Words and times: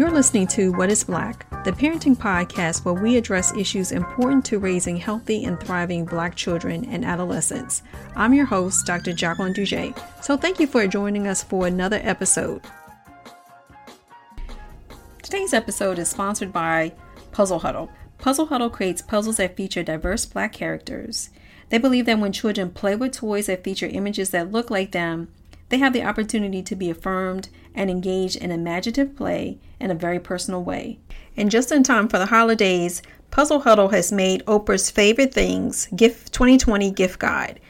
You're 0.00 0.10
listening 0.10 0.46
to 0.46 0.72
What 0.72 0.88
is 0.88 1.04
Black, 1.04 1.44
the 1.62 1.72
parenting 1.72 2.16
podcast 2.16 2.86
where 2.86 2.94
we 2.94 3.18
address 3.18 3.54
issues 3.54 3.92
important 3.92 4.46
to 4.46 4.58
raising 4.58 4.96
healthy 4.96 5.44
and 5.44 5.60
thriving 5.60 6.06
Black 6.06 6.34
children 6.34 6.86
and 6.86 7.04
adolescents. 7.04 7.82
I'm 8.16 8.32
your 8.32 8.46
host, 8.46 8.86
Dr. 8.86 9.12
Jacqueline 9.12 9.52
Douge. 9.52 9.92
So 10.22 10.38
thank 10.38 10.58
you 10.58 10.66
for 10.66 10.86
joining 10.86 11.26
us 11.26 11.42
for 11.42 11.66
another 11.66 12.00
episode. 12.02 12.62
Today's 15.22 15.52
episode 15.52 15.98
is 15.98 16.08
sponsored 16.08 16.50
by 16.50 16.94
Puzzle 17.30 17.58
Huddle. 17.58 17.90
Puzzle 18.16 18.46
Huddle 18.46 18.70
creates 18.70 19.02
puzzles 19.02 19.36
that 19.36 19.54
feature 19.54 19.82
diverse 19.82 20.24
Black 20.24 20.54
characters. 20.54 21.28
They 21.68 21.76
believe 21.76 22.06
that 22.06 22.18
when 22.18 22.32
children 22.32 22.70
play 22.70 22.96
with 22.96 23.12
toys 23.12 23.48
that 23.48 23.64
feature 23.64 23.84
images 23.84 24.30
that 24.30 24.50
look 24.50 24.70
like 24.70 24.92
them, 24.92 25.28
they 25.68 25.76
have 25.76 25.92
the 25.92 26.04
opportunity 26.04 26.62
to 26.62 26.74
be 26.74 26.88
affirmed 26.88 27.50
and 27.74 27.90
engage 27.90 28.36
in 28.36 28.50
imaginative 28.50 29.16
play 29.16 29.58
in 29.78 29.90
a 29.90 29.94
very 29.94 30.18
personal 30.18 30.62
way. 30.62 30.98
And 31.36 31.50
just 31.50 31.72
in 31.72 31.82
time 31.82 32.08
for 32.08 32.18
the 32.18 32.26
holidays, 32.26 33.02
Puzzle 33.30 33.60
Huddle 33.60 33.88
has 33.88 34.12
made 34.12 34.44
Oprah's 34.46 34.90
favorite 34.90 35.32
things 35.32 35.86
gift 35.94 36.32
2020 36.32 36.90
gift 36.90 37.18
guide. 37.18 37.60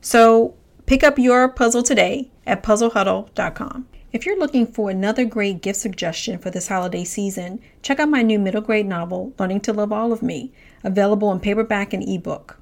So 0.00 0.54
pick 0.86 1.02
up 1.02 1.18
your 1.18 1.48
puzzle 1.48 1.82
today 1.82 2.30
at 2.46 2.62
puzzlehuddle.com. 2.62 3.88
If 4.12 4.26
you're 4.26 4.38
looking 4.38 4.66
for 4.66 4.90
another 4.90 5.24
great 5.24 5.62
gift 5.62 5.78
suggestion 5.78 6.38
for 6.38 6.50
this 6.50 6.66
holiday 6.66 7.04
season, 7.04 7.60
check 7.82 8.00
out 8.00 8.08
my 8.08 8.22
new 8.22 8.40
middle 8.40 8.60
grade 8.60 8.86
novel, 8.86 9.32
Learning 9.38 9.60
to 9.60 9.72
Love 9.72 9.92
All 9.92 10.12
of 10.12 10.22
Me, 10.22 10.52
available 10.82 11.30
in 11.30 11.38
paperback 11.38 11.92
and 11.92 12.02
ebook. 12.08 12.58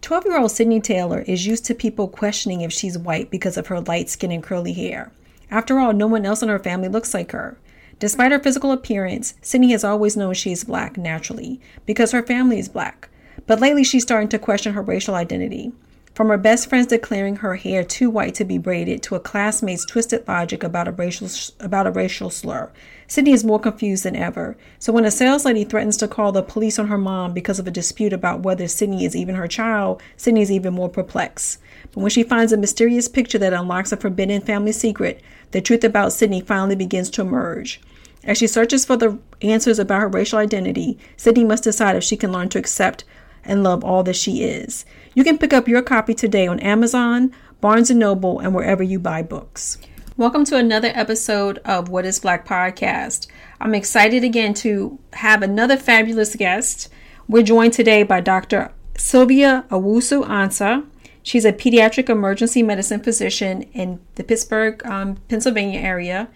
12 0.00 0.24
year 0.26 0.38
old 0.38 0.50
Sydney 0.50 0.80
Taylor 0.80 1.20
is 1.20 1.46
used 1.46 1.64
to 1.66 1.74
people 1.74 2.08
questioning 2.08 2.60
if 2.62 2.72
she's 2.72 2.98
white 2.98 3.30
because 3.30 3.56
of 3.56 3.68
her 3.68 3.80
light 3.80 4.08
skin 4.08 4.32
and 4.32 4.42
curly 4.42 4.72
hair. 4.72 5.12
After 5.50 5.78
all, 5.78 5.92
no 5.92 6.06
one 6.06 6.26
else 6.26 6.42
in 6.42 6.48
her 6.48 6.58
family 6.58 6.88
looks 6.88 7.14
like 7.14 7.32
her. 7.32 7.58
Despite 7.98 8.32
her 8.32 8.38
physical 8.38 8.70
appearance, 8.70 9.34
Sydney 9.42 9.72
has 9.72 9.82
always 9.82 10.16
known 10.16 10.34
she's 10.34 10.64
black 10.64 10.96
naturally 10.96 11.60
because 11.86 12.12
her 12.12 12.22
family 12.22 12.58
is 12.58 12.68
black. 12.68 13.08
But 13.46 13.60
lately, 13.60 13.82
she's 13.82 14.02
starting 14.02 14.28
to 14.28 14.38
question 14.38 14.74
her 14.74 14.82
racial 14.82 15.14
identity. 15.14 15.72
From 16.18 16.30
her 16.30 16.36
best 16.36 16.68
friends 16.68 16.88
declaring 16.88 17.36
her 17.36 17.54
hair 17.54 17.84
too 17.84 18.10
white 18.10 18.34
to 18.34 18.44
be 18.44 18.58
braided 18.58 19.04
to 19.04 19.14
a 19.14 19.20
classmate's 19.20 19.86
twisted 19.86 20.26
logic 20.26 20.64
about 20.64 20.88
a 20.88 20.90
racial 20.90 21.28
about 21.60 21.86
a 21.86 21.92
racial 21.92 22.28
slur, 22.28 22.72
Sydney 23.06 23.30
is 23.30 23.44
more 23.44 23.60
confused 23.60 24.02
than 24.02 24.16
ever. 24.16 24.56
So 24.80 24.92
when 24.92 25.04
a 25.04 25.12
sales 25.12 25.44
lady 25.44 25.62
threatens 25.62 25.96
to 25.98 26.08
call 26.08 26.32
the 26.32 26.42
police 26.42 26.76
on 26.76 26.88
her 26.88 26.98
mom 26.98 27.34
because 27.34 27.60
of 27.60 27.68
a 27.68 27.70
dispute 27.70 28.12
about 28.12 28.40
whether 28.40 28.66
Sydney 28.66 29.04
is 29.04 29.14
even 29.14 29.36
her 29.36 29.46
child, 29.46 30.02
Sydney 30.16 30.42
is 30.42 30.50
even 30.50 30.74
more 30.74 30.88
perplexed. 30.88 31.60
But 31.92 32.00
when 32.00 32.10
she 32.10 32.24
finds 32.24 32.52
a 32.52 32.56
mysterious 32.56 33.06
picture 33.06 33.38
that 33.38 33.52
unlocks 33.52 33.92
a 33.92 33.96
forbidden 33.96 34.40
family 34.40 34.72
secret, 34.72 35.22
the 35.52 35.60
truth 35.60 35.84
about 35.84 36.12
Sydney 36.12 36.40
finally 36.40 36.74
begins 36.74 37.10
to 37.10 37.22
emerge. 37.22 37.80
As 38.24 38.38
she 38.38 38.48
searches 38.48 38.84
for 38.84 38.96
the 38.96 39.20
answers 39.40 39.78
about 39.78 40.00
her 40.00 40.08
racial 40.08 40.40
identity, 40.40 40.98
Sydney 41.16 41.44
must 41.44 41.62
decide 41.62 41.94
if 41.94 42.02
she 42.02 42.16
can 42.16 42.32
learn 42.32 42.48
to 42.48 42.58
accept 42.58 43.04
and 43.44 43.62
love 43.62 43.82
all 43.82 44.02
that 44.02 44.16
she 44.16 44.42
is. 44.42 44.84
You 45.18 45.24
can 45.24 45.36
pick 45.36 45.52
up 45.52 45.66
your 45.66 45.82
copy 45.82 46.14
today 46.14 46.46
on 46.46 46.60
Amazon, 46.60 47.32
Barnes 47.60 47.90
& 47.90 47.90
Noble, 47.90 48.38
and 48.38 48.54
wherever 48.54 48.84
you 48.84 49.00
buy 49.00 49.20
books. 49.20 49.76
Welcome 50.16 50.44
to 50.44 50.56
another 50.56 50.92
episode 50.94 51.58
of 51.64 51.88
What 51.88 52.06
is 52.06 52.20
Black 52.20 52.46
podcast. 52.46 53.26
I'm 53.60 53.74
excited 53.74 54.22
again 54.22 54.54
to 54.54 55.00
have 55.14 55.42
another 55.42 55.76
fabulous 55.76 56.36
guest. 56.36 56.88
We're 57.26 57.42
joined 57.42 57.72
today 57.72 58.04
by 58.04 58.20
Dr. 58.20 58.70
Sylvia 58.96 59.64
Owusu 59.70 60.24
Ansah. 60.24 60.86
She's 61.24 61.44
a 61.44 61.52
pediatric 61.52 62.08
emergency 62.08 62.62
medicine 62.62 63.00
physician 63.00 63.62
in 63.72 63.98
the 64.14 64.22
Pittsburgh, 64.22 64.80
um, 64.86 65.16
Pennsylvania 65.28 65.80
area. 65.80 66.28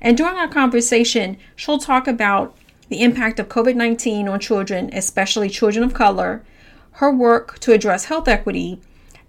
And 0.00 0.16
during 0.16 0.36
our 0.36 0.48
conversation, 0.48 1.36
she'll 1.56 1.76
talk 1.76 2.08
about 2.08 2.56
the 2.88 3.02
impact 3.02 3.38
of 3.38 3.50
COVID 3.50 3.74
19 3.74 4.28
on 4.28 4.40
children, 4.40 4.88
especially 4.94 5.50
children 5.50 5.84
of 5.84 5.92
color, 5.92 6.42
her 6.92 7.12
work 7.12 7.58
to 7.60 7.72
address 7.72 8.06
health 8.06 8.28
equity, 8.28 8.80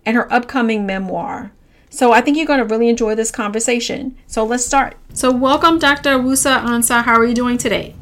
and 0.05 0.17
her 0.17 0.31
upcoming 0.31 0.85
memoir. 0.85 1.51
So 1.89 2.13
I 2.13 2.22
think 2.22 2.38
you're 2.38 2.45
going 2.45 2.59
to 2.59 2.66
really 2.66 2.89
enjoy 2.89 3.16
this 3.16 3.31
conversation. 3.31 4.17
So 4.27 4.45
let's 4.45 4.66
start. 4.66 4.95
So 5.13 5.31
welcome, 5.31 5.77
Dr. 5.77 6.11
Owusu 6.11 6.63
Ansah. 6.63 7.03
How 7.03 7.19
are 7.19 7.25
you 7.25 7.33
doing 7.33 7.57
today? 7.57 7.95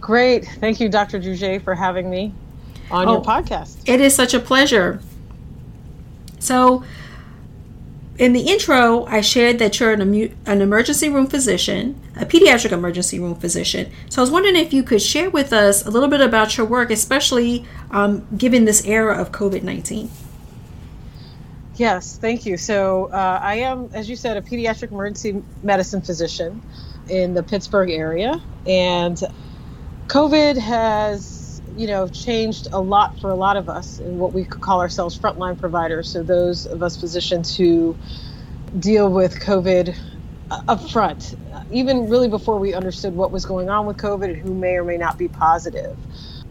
Great. 0.00 0.44
Thank 0.58 0.80
you, 0.80 0.88
Dr. 0.88 1.20
Douge, 1.20 1.62
for 1.62 1.74
having 1.74 2.10
me 2.10 2.34
on 2.90 3.08
oh, 3.08 3.12
your 3.12 3.22
podcast. 3.22 3.78
It 3.86 4.00
is 4.00 4.14
such 4.14 4.34
a 4.34 4.40
pleasure. 4.40 5.00
So 6.40 6.82
in 8.18 8.34
the 8.34 8.40
intro, 8.40 9.04
I 9.06 9.22
shared 9.22 9.58
that 9.58 9.80
you're 9.80 9.92
an, 9.92 10.02
an, 10.46 10.60
emergency 10.60 11.08
room 11.08 11.26
physician, 11.26 11.98
a 12.16 12.26
pediatric 12.26 12.70
emergency 12.70 13.18
room 13.18 13.34
physician. 13.34 13.90
So 14.10 14.20
I 14.20 14.22
was 14.22 14.30
wondering 14.30 14.56
if 14.56 14.72
you 14.72 14.82
could 14.82 15.00
share 15.00 15.30
with 15.30 15.52
us 15.52 15.86
a 15.86 15.90
little 15.90 16.08
bit 16.08 16.20
about 16.20 16.56
your 16.56 16.66
work, 16.66 16.90
especially 16.90 17.64
um, 17.90 18.26
given 18.36 18.66
this 18.66 18.84
era 18.84 19.16
of 19.18 19.32
COVID 19.32 19.62
19. 19.62 20.10
Yes, 21.76 22.18
thank 22.18 22.44
you. 22.44 22.58
So 22.58 23.06
uh, 23.06 23.40
I 23.42 23.56
am, 23.56 23.88
as 23.94 24.08
you 24.10 24.16
said, 24.16 24.36
a 24.36 24.42
pediatric 24.42 24.92
emergency 24.92 25.42
medicine 25.62 26.02
physician 26.02 26.60
in 27.08 27.32
the 27.32 27.42
Pittsburgh 27.42 27.90
area. 27.90 28.40
And 28.66 29.20
COVID 30.08 30.58
has 30.58 31.41
you 31.76 31.86
know, 31.86 32.08
changed 32.08 32.68
a 32.72 32.80
lot 32.80 33.20
for 33.20 33.30
a 33.30 33.36
lot 33.36 33.56
of 33.56 33.68
us 33.68 33.98
in 33.98 34.18
what 34.18 34.32
we 34.32 34.44
could 34.44 34.60
call 34.60 34.80
ourselves 34.80 35.18
frontline 35.18 35.58
providers. 35.58 36.08
So 36.08 36.22
those 36.22 36.66
of 36.66 36.82
us 36.82 36.96
physicians 36.96 37.54
who 37.54 37.98
deal 38.78 39.10
with 39.10 39.40
COVID 39.40 39.96
uh, 40.50 40.60
up 40.68 40.90
front, 40.90 41.34
uh, 41.52 41.60
even 41.70 42.08
really 42.08 42.28
before 42.28 42.58
we 42.58 42.74
understood 42.74 43.14
what 43.14 43.32
was 43.32 43.44
going 43.44 43.70
on 43.70 43.86
with 43.86 43.96
COVID 43.96 44.24
and 44.24 44.36
who 44.36 44.54
may 44.54 44.76
or 44.76 44.84
may 44.84 44.98
not 44.98 45.18
be 45.18 45.28
positive. 45.28 45.98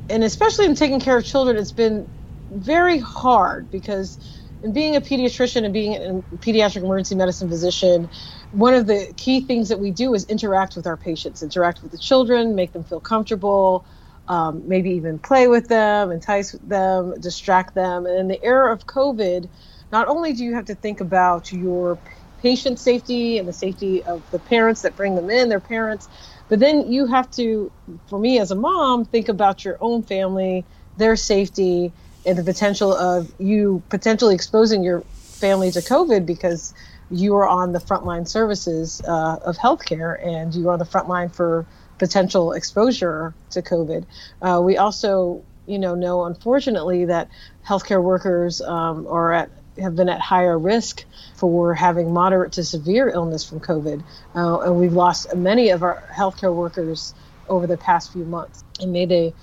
And 0.09 0.23
especially 0.23 0.65
in 0.65 0.75
taking 0.75 0.99
care 0.99 1.17
of 1.17 1.25
children, 1.25 1.57
it's 1.57 1.71
been 1.71 2.09
very 2.49 2.99
hard 2.99 3.69
because 3.71 4.17
in 4.61 4.73
being 4.73 4.95
a 4.95 5.01
pediatrician 5.01 5.63
and 5.63 5.73
being 5.73 5.95
a 5.95 6.35
pediatric 6.37 6.83
emergency 6.83 7.15
medicine 7.15 7.49
physician, 7.49 8.09
one 8.51 8.73
of 8.73 8.87
the 8.87 9.13
key 9.17 9.41
things 9.41 9.69
that 9.69 9.79
we 9.79 9.91
do 9.91 10.13
is 10.13 10.25
interact 10.25 10.75
with 10.75 10.85
our 10.85 10.97
patients, 10.97 11.41
interact 11.41 11.81
with 11.81 11.91
the 11.91 11.97
children, 11.97 12.55
make 12.55 12.73
them 12.73 12.83
feel 12.83 12.99
comfortable, 12.99 13.85
um, 14.27 14.63
maybe 14.67 14.91
even 14.91 15.19
play 15.19 15.47
with 15.47 15.67
them, 15.67 16.11
entice 16.11 16.51
them, 16.51 17.19
distract 17.19 17.75
them. 17.75 18.05
And 18.05 18.17
in 18.17 18.27
the 18.27 18.43
era 18.43 18.71
of 18.71 18.85
COVID, 18.87 19.47
not 19.91 20.07
only 20.07 20.33
do 20.33 20.43
you 20.43 20.55
have 20.55 20.65
to 20.65 20.75
think 20.75 21.01
about 21.01 21.51
your 21.51 21.97
patient 22.41 22.79
safety 22.79 23.37
and 23.37 23.47
the 23.47 23.53
safety 23.53 24.03
of 24.03 24.29
the 24.31 24.39
parents 24.39 24.81
that 24.81 24.95
bring 24.95 25.15
them 25.15 25.29
in, 25.29 25.49
their 25.49 25.59
parents, 25.59 26.07
but 26.47 26.59
then 26.59 26.91
you 26.91 27.05
have 27.05 27.29
to, 27.31 27.71
for 28.07 28.19
me 28.19 28.39
as 28.39 28.51
a 28.51 28.55
mom, 28.55 29.05
think 29.05 29.29
about 29.29 29.63
your 29.63 29.77
own 29.79 30.03
family, 30.03 30.65
their 30.97 31.15
safety, 31.15 31.91
and 32.25 32.37
the 32.37 32.43
potential 32.43 32.93
of 32.93 33.31
you 33.39 33.81
potentially 33.89 34.35
exposing 34.35 34.83
your 34.83 35.01
family 35.01 35.71
to 35.71 35.79
COVID 35.79 36.25
because 36.25 36.73
you 37.09 37.35
are 37.35 37.47
on 37.47 37.73
the 37.73 37.79
frontline 37.79 38.27
services 38.27 39.01
uh, 39.07 39.37
of 39.43 39.57
healthcare 39.57 40.25
and 40.25 40.53
you 40.53 40.69
are 40.69 40.73
on 40.73 40.79
the 40.79 40.85
front 40.85 41.09
line 41.09 41.29
for 41.29 41.65
potential 42.01 42.53
exposure 42.53 43.31
to 43.51 43.61
COVID. 43.61 44.03
Uh, 44.41 44.59
we 44.63 44.75
also, 44.75 45.43
you 45.67 45.77
know, 45.77 45.93
know 45.93 46.25
unfortunately 46.25 47.05
that 47.05 47.29
healthcare 47.63 48.01
workers 48.01 48.59
um, 48.59 49.05
are 49.05 49.31
at 49.31 49.51
have 49.77 49.95
been 49.95 50.09
at 50.09 50.19
higher 50.19 50.57
risk 50.57 51.05
for 51.35 51.75
having 51.75 52.11
moderate 52.11 52.53
to 52.53 52.63
severe 52.63 53.07
illness 53.07 53.47
from 53.47 53.59
COVID, 53.59 54.03
uh, 54.35 54.59
and 54.61 54.77
we've 54.77 54.93
lost 54.93 55.33
many 55.35 55.69
of 55.69 55.83
our 55.83 56.03
healthcare 56.11 56.53
workers 56.53 57.13
over 57.47 57.67
the 57.67 57.77
past 57.77 58.11
few 58.11 58.25
months. 58.25 58.63
And 58.79 58.91
may 58.91 59.05
they 59.05 59.35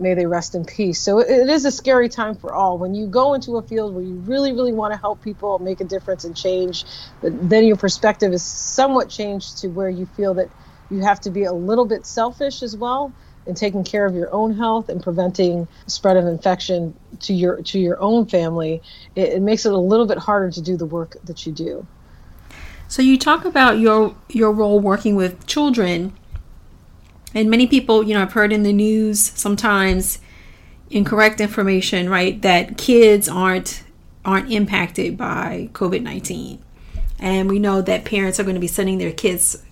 may 0.00 0.14
they 0.14 0.26
rest 0.26 0.56
in 0.56 0.64
peace. 0.64 1.00
So 1.00 1.20
it, 1.20 1.30
it 1.30 1.48
is 1.48 1.64
a 1.64 1.70
scary 1.70 2.08
time 2.08 2.34
for 2.34 2.52
all. 2.52 2.78
When 2.78 2.96
you 2.96 3.06
go 3.06 3.34
into 3.34 3.58
a 3.58 3.62
field 3.62 3.94
where 3.94 4.02
you 4.02 4.16
really, 4.26 4.52
really 4.52 4.72
want 4.72 4.92
to 4.92 4.98
help 4.98 5.22
people, 5.22 5.60
make 5.60 5.80
a 5.80 5.84
difference, 5.84 6.24
and 6.24 6.36
change, 6.36 6.84
then 7.22 7.64
your 7.64 7.76
perspective 7.76 8.32
is 8.32 8.42
somewhat 8.42 9.08
changed 9.08 9.58
to 9.58 9.68
where 9.68 9.88
you 9.88 10.06
feel 10.16 10.34
that 10.34 10.48
you 10.92 11.00
have 11.00 11.20
to 11.22 11.30
be 11.30 11.44
a 11.44 11.52
little 11.52 11.86
bit 11.86 12.04
selfish 12.06 12.62
as 12.62 12.76
well 12.76 13.12
in 13.46 13.54
taking 13.54 13.82
care 13.82 14.06
of 14.06 14.14
your 14.14 14.32
own 14.32 14.54
health 14.54 14.88
and 14.88 15.02
preventing 15.02 15.66
spread 15.86 16.16
of 16.16 16.26
infection 16.26 16.94
to 17.20 17.32
your 17.32 17.62
to 17.62 17.78
your 17.78 18.00
own 18.00 18.26
family. 18.26 18.80
It, 19.16 19.30
it, 19.30 19.42
makes 19.42 19.66
it 19.66 19.72
a 19.72 19.78
little 19.78 20.06
bit 20.06 20.18
harder 20.18 20.50
to 20.50 20.60
do 20.60 20.76
the 20.76 20.86
work 20.86 21.16
that 21.24 21.44
you 21.44 21.52
do. 21.52 21.86
So 22.88 23.02
you 23.02 23.18
talk 23.18 23.44
about 23.44 23.78
your 23.78 24.14
your 24.28 24.52
role 24.52 24.78
working 24.78 25.16
with 25.16 25.46
children. 25.46 26.12
And 27.34 27.50
many 27.50 27.66
people 27.66 28.02
you 28.02 28.12
know 28.12 28.20
i've 28.20 28.34
heard 28.34 28.52
in 28.52 28.62
the 28.62 28.74
news 28.74 29.18
sometimes 29.18 30.18
incorrect 30.90 31.40
information 31.40 32.10
right 32.10 32.42
that 32.42 32.76
kids 32.76 33.26
aren't 33.26 33.84
aren't 34.22 34.52
impacted 34.52 35.16
by 35.16 35.70
covid-19 35.72 36.58
and 37.18 37.48
we 37.48 37.58
know 37.58 37.80
that 37.80 38.04
parents 38.04 38.38
are 38.38 38.42
going 38.42 38.54
to 38.54 38.60
be 38.60 38.68
sending 38.68 38.98
their 38.98 39.12
kids 39.12 39.62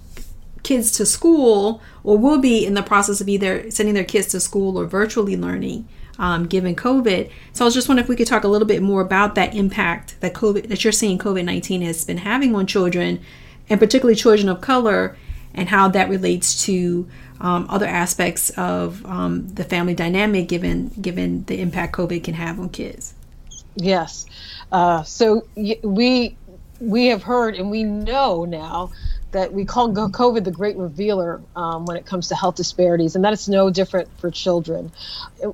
kids 0.63 0.91
to 0.93 1.07
school 1.07 1.81
or 2.05 2.19
will 2.19 2.39
be 2.39 2.65
in 2.67 2.75
the 2.75 2.83
process 2.83 3.21
of 3.21 3.29
either 3.29 3.71
sending 3.71 3.95
their 3.95 4.05
kids 4.05 4.29
to 4.29 4.41
school 4.41 4.79
or 4.79 4.85
virtually 4.87 5.37
learning 5.37 5.89
um, 6.19 6.47
given 6.47 6.77
COVID. 6.77 7.31
So 7.53 7.65
I 7.65 7.67
was 7.67 7.75
just 7.75 7.89
wondering 7.89 8.05
if 8.05 8.09
we 8.09 8.17
could 8.17 8.27
talk 8.27 8.45
a 8.45 8.49
little 8.49 8.69
bit 8.69 8.83
more 8.83 9.01
about 9.01 9.35
that 9.35 9.55
impact 9.55 10.21
that 10.21 10.35
COVID 10.35 10.69
that 10.69 10.85
you're 10.85 10.93
seeing 10.93 11.19
COVID 11.19 11.45
nineteen 11.45 11.83
has 11.83 12.05
been 12.05 12.19
having 12.19 12.55
on 12.55 12.67
children, 12.67 13.21
and 13.69 13.81
particularly 13.81 14.17
children 14.17 14.49
of 14.49 14.61
color, 14.61 15.17
and 15.55 15.69
how 15.69 15.89
that 15.89 16.09
relates 16.09 16.65
to 16.67 17.09
um, 17.41 17.67
other 17.71 17.87
aspects 17.87 18.51
of 18.51 19.05
um, 19.07 19.49
the 19.55 19.65
family 19.65 19.95
dynamic 19.95 20.47
given 20.47 20.89
given 21.01 21.45
the 21.47 21.61
impact 21.61 21.95
COVID 21.97 22.23
can 22.23 22.35
have 22.35 22.61
on 22.61 22.69
kids. 22.69 23.15
Yes. 23.75 24.27
Uh, 24.71 25.03
so 25.05 25.47
we 25.83 26.37
we 26.81 27.07
have 27.07 27.23
heard 27.23 27.55
and 27.55 27.71
we 27.71 27.83
know 27.83 28.45
now 28.45 28.91
that 29.33 29.53
we 29.53 29.65
call 29.65 29.93
COVID 29.93 30.45
the 30.45 30.51
great 30.51 30.77
revealer 30.77 31.41
um, 31.55 31.85
when 31.85 31.97
it 31.97 32.07
comes 32.07 32.29
to 32.29 32.35
health 32.35 32.57
disparities, 32.57 33.15
and 33.15 33.25
that 33.25 33.33
it's 33.33 33.49
no 33.49 33.71
different 33.71 34.09
for 34.19 34.31
children. 34.31 34.93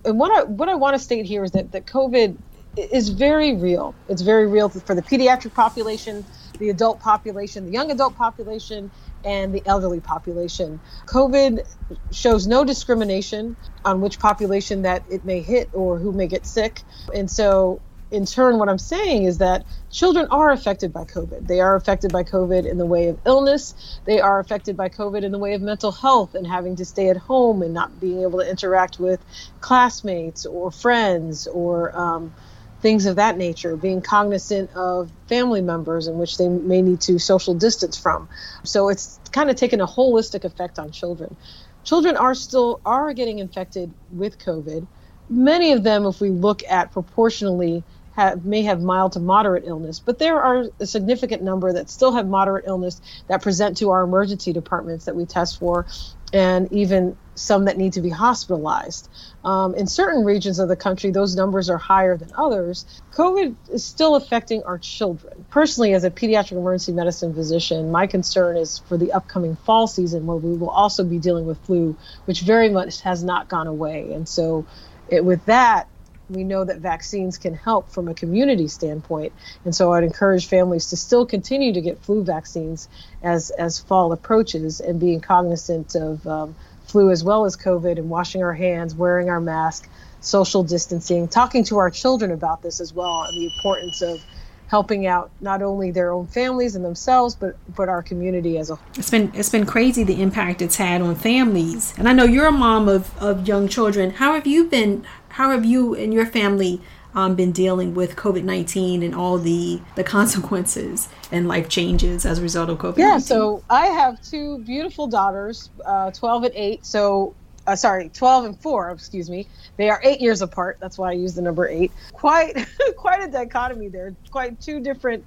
And 0.04 0.18
what 0.18 0.30
I 0.36 0.44
what 0.44 0.68
I 0.68 0.74
want 0.74 0.94
to 0.96 0.98
state 0.98 1.26
here 1.26 1.44
is 1.44 1.52
that 1.52 1.72
that 1.72 1.86
COVID 1.86 2.36
is 2.76 3.08
very 3.08 3.56
real. 3.56 3.94
It's 4.08 4.22
very 4.22 4.46
real 4.46 4.68
for 4.68 4.94
the 4.94 5.02
pediatric 5.02 5.54
population, 5.54 6.26
the 6.58 6.68
adult 6.68 7.00
population, 7.00 7.64
the 7.64 7.72
young 7.72 7.90
adult 7.90 8.16
population, 8.16 8.90
and 9.24 9.54
the 9.54 9.62
elderly 9.66 10.00
population. 10.00 10.80
COVID 11.06 11.66
shows 12.12 12.46
no 12.46 12.64
discrimination 12.64 13.56
on 13.84 14.00
which 14.00 14.18
population 14.18 14.82
that 14.82 15.04
it 15.10 15.24
may 15.24 15.40
hit 15.40 15.70
or 15.72 15.98
who 15.98 16.12
may 16.12 16.26
get 16.26 16.46
sick. 16.46 16.82
And 17.14 17.30
so 17.30 17.80
in 18.10 18.24
turn, 18.24 18.58
what 18.58 18.68
I'm 18.68 18.78
saying 18.78 19.24
is 19.24 19.38
that 19.38 19.64
children 19.90 20.26
are 20.30 20.50
affected 20.50 20.92
by 20.92 21.04
COVID. 21.04 21.46
They 21.46 21.60
are 21.60 21.74
affected 21.74 22.12
by 22.12 22.22
COVID 22.22 22.64
in 22.64 22.78
the 22.78 22.86
way 22.86 23.08
of 23.08 23.18
illness. 23.26 23.74
They 24.04 24.20
are 24.20 24.38
affected 24.38 24.76
by 24.76 24.88
COVID 24.88 25.22
in 25.22 25.32
the 25.32 25.38
way 25.38 25.54
of 25.54 25.62
mental 25.62 25.90
health 25.90 26.34
and 26.34 26.46
having 26.46 26.76
to 26.76 26.84
stay 26.84 27.08
at 27.08 27.16
home 27.16 27.62
and 27.62 27.74
not 27.74 28.00
being 28.00 28.22
able 28.22 28.38
to 28.38 28.48
interact 28.48 29.00
with 29.00 29.20
classmates 29.60 30.46
or 30.46 30.70
friends 30.70 31.46
or 31.48 31.96
um, 31.98 32.32
things 32.80 33.06
of 33.06 33.16
that 33.16 33.36
nature, 33.36 33.76
being 33.76 34.00
cognizant 34.00 34.70
of 34.76 35.10
family 35.28 35.60
members 35.60 36.06
in 36.06 36.18
which 36.18 36.38
they 36.38 36.48
may 36.48 36.82
need 36.82 37.00
to 37.00 37.18
social 37.18 37.54
distance 37.54 37.96
from. 37.98 38.28
So 38.62 38.88
it's 38.88 39.18
kind 39.32 39.50
of 39.50 39.56
taken 39.56 39.80
a 39.80 39.86
holistic 39.86 40.44
effect 40.44 40.78
on 40.78 40.92
children. 40.92 41.36
Children 41.82 42.16
are 42.16 42.34
still 42.34 42.80
are 42.86 43.12
getting 43.14 43.40
infected 43.40 43.92
with 44.12 44.38
COVID. 44.38 44.86
Many 45.28 45.72
of 45.72 45.82
them, 45.82 46.06
if 46.06 46.20
we 46.20 46.30
look 46.30 46.62
at 46.68 46.92
proportionally, 46.92 47.82
have, 48.16 48.44
may 48.44 48.62
have 48.62 48.82
mild 48.82 49.12
to 49.12 49.20
moderate 49.20 49.64
illness, 49.66 50.00
but 50.00 50.18
there 50.18 50.40
are 50.40 50.66
a 50.80 50.86
significant 50.86 51.42
number 51.42 51.72
that 51.74 51.90
still 51.90 52.12
have 52.12 52.26
moderate 52.26 52.64
illness 52.66 53.00
that 53.28 53.42
present 53.42 53.76
to 53.76 53.90
our 53.90 54.02
emergency 54.02 54.52
departments 54.52 55.04
that 55.04 55.14
we 55.14 55.26
test 55.26 55.58
for, 55.58 55.86
and 56.32 56.72
even 56.72 57.16
some 57.34 57.66
that 57.66 57.76
need 57.76 57.92
to 57.92 58.00
be 58.00 58.08
hospitalized. 58.08 59.10
Um, 59.44 59.74
in 59.74 59.86
certain 59.86 60.24
regions 60.24 60.58
of 60.58 60.68
the 60.68 60.76
country, 60.76 61.10
those 61.10 61.36
numbers 61.36 61.68
are 61.68 61.76
higher 61.76 62.16
than 62.16 62.30
others. 62.36 62.86
COVID 63.12 63.54
is 63.70 63.84
still 63.84 64.16
affecting 64.16 64.62
our 64.62 64.78
children. 64.78 65.44
Personally, 65.50 65.92
as 65.92 66.04
a 66.04 66.10
pediatric 66.10 66.52
emergency 66.52 66.92
medicine 66.92 67.34
physician, 67.34 67.92
my 67.92 68.06
concern 68.06 68.56
is 68.56 68.78
for 68.78 68.96
the 68.96 69.12
upcoming 69.12 69.56
fall 69.56 69.86
season 69.86 70.24
where 70.24 70.38
we 70.38 70.56
will 70.56 70.70
also 70.70 71.04
be 71.04 71.18
dealing 71.18 71.44
with 71.44 71.58
flu, 71.66 71.94
which 72.24 72.40
very 72.40 72.70
much 72.70 73.02
has 73.02 73.22
not 73.22 73.48
gone 73.48 73.66
away. 73.66 74.14
And 74.14 74.26
so, 74.26 74.64
it, 75.08 75.24
with 75.24 75.44
that, 75.44 75.88
we 76.28 76.44
know 76.44 76.64
that 76.64 76.78
vaccines 76.78 77.38
can 77.38 77.54
help 77.54 77.90
from 77.90 78.08
a 78.08 78.14
community 78.14 78.68
standpoint. 78.68 79.32
And 79.64 79.74
so 79.74 79.92
I'd 79.92 80.04
encourage 80.04 80.46
families 80.46 80.86
to 80.86 80.96
still 80.96 81.26
continue 81.26 81.72
to 81.72 81.80
get 81.80 82.02
flu 82.02 82.24
vaccines 82.24 82.88
as, 83.22 83.50
as 83.50 83.78
fall 83.78 84.12
approaches 84.12 84.80
and 84.80 84.98
being 84.98 85.20
cognizant 85.20 85.94
of 85.94 86.26
um, 86.26 86.56
flu 86.86 87.10
as 87.10 87.22
well 87.22 87.44
as 87.44 87.56
COVID 87.56 87.98
and 87.98 88.10
washing 88.10 88.42
our 88.42 88.54
hands, 88.54 88.94
wearing 88.94 89.28
our 89.28 89.40
mask, 89.40 89.88
social 90.20 90.62
distancing, 90.62 91.28
talking 91.28 91.64
to 91.64 91.78
our 91.78 91.90
children 91.90 92.30
about 92.30 92.62
this 92.62 92.80
as 92.80 92.92
well 92.92 93.22
and 93.22 93.36
the 93.36 93.46
importance 93.46 94.02
of 94.02 94.20
helping 94.68 95.06
out 95.06 95.30
not 95.40 95.62
only 95.62 95.90
their 95.90 96.10
own 96.10 96.26
families 96.26 96.74
and 96.74 96.84
themselves 96.84 97.36
but 97.36 97.56
but 97.74 97.88
our 97.88 98.02
community 98.02 98.58
as 98.58 98.70
a 98.70 98.74
whole. 98.74 98.86
It's 98.96 99.10
been 99.10 99.30
it's 99.34 99.48
been 99.48 99.66
crazy 99.66 100.02
the 100.02 100.20
impact 100.20 100.60
it's 100.60 100.76
had 100.76 101.00
on 101.02 101.14
families. 101.14 101.94
And 101.96 102.08
I 102.08 102.12
know 102.12 102.24
you're 102.24 102.46
a 102.46 102.52
mom 102.52 102.88
of 102.88 103.16
of 103.22 103.46
young 103.46 103.68
children. 103.68 104.10
How 104.10 104.34
have 104.34 104.46
you 104.46 104.64
been 104.64 105.06
how 105.36 105.50
have 105.50 105.66
you 105.66 105.94
and 105.94 106.14
your 106.14 106.24
family 106.24 106.80
um, 107.14 107.34
been 107.34 107.52
dealing 107.52 107.94
with 107.94 108.16
COVID 108.16 108.42
nineteen 108.42 109.02
and 109.02 109.14
all 109.14 109.36
the 109.36 109.82
the 109.94 110.02
consequences 110.02 111.10
and 111.30 111.46
life 111.46 111.68
changes 111.68 112.24
as 112.24 112.38
a 112.38 112.42
result 112.42 112.70
of 112.70 112.78
COVID. 112.78 112.96
Yeah, 112.96 113.18
so 113.18 113.62
I 113.68 113.86
have 113.86 114.20
two 114.22 114.58
beautiful 114.60 115.06
daughters, 115.06 115.68
uh, 115.84 116.10
twelve 116.10 116.44
and 116.44 116.54
eight. 116.54 116.86
So 116.86 117.34
uh, 117.66 117.74
sorry, 117.74 118.08
12 118.10 118.44
and 118.44 118.60
4, 118.60 118.92
excuse 118.92 119.28
me. 119.28 119.44
They 119.76 119.90
are 119.90 120.00
eight 120.04 120.20
years 120.20 120.40
apart. 120.40 120.78
That's 120.80 120.98
why 120.98 121.10
I 121.10 121.12
use 121.14 121.34
the 121.34 121.42
number 121.42 121.66
eight. 121.66 121.90
Quite, 122.12 122.64
quite 122.96 123.24
a 123.24 123.28
dichotomy 123.28 123.88
there. 123.88 124.14
Quite 124.30 124.60
two 124.60 124.78
different 124.78 125.24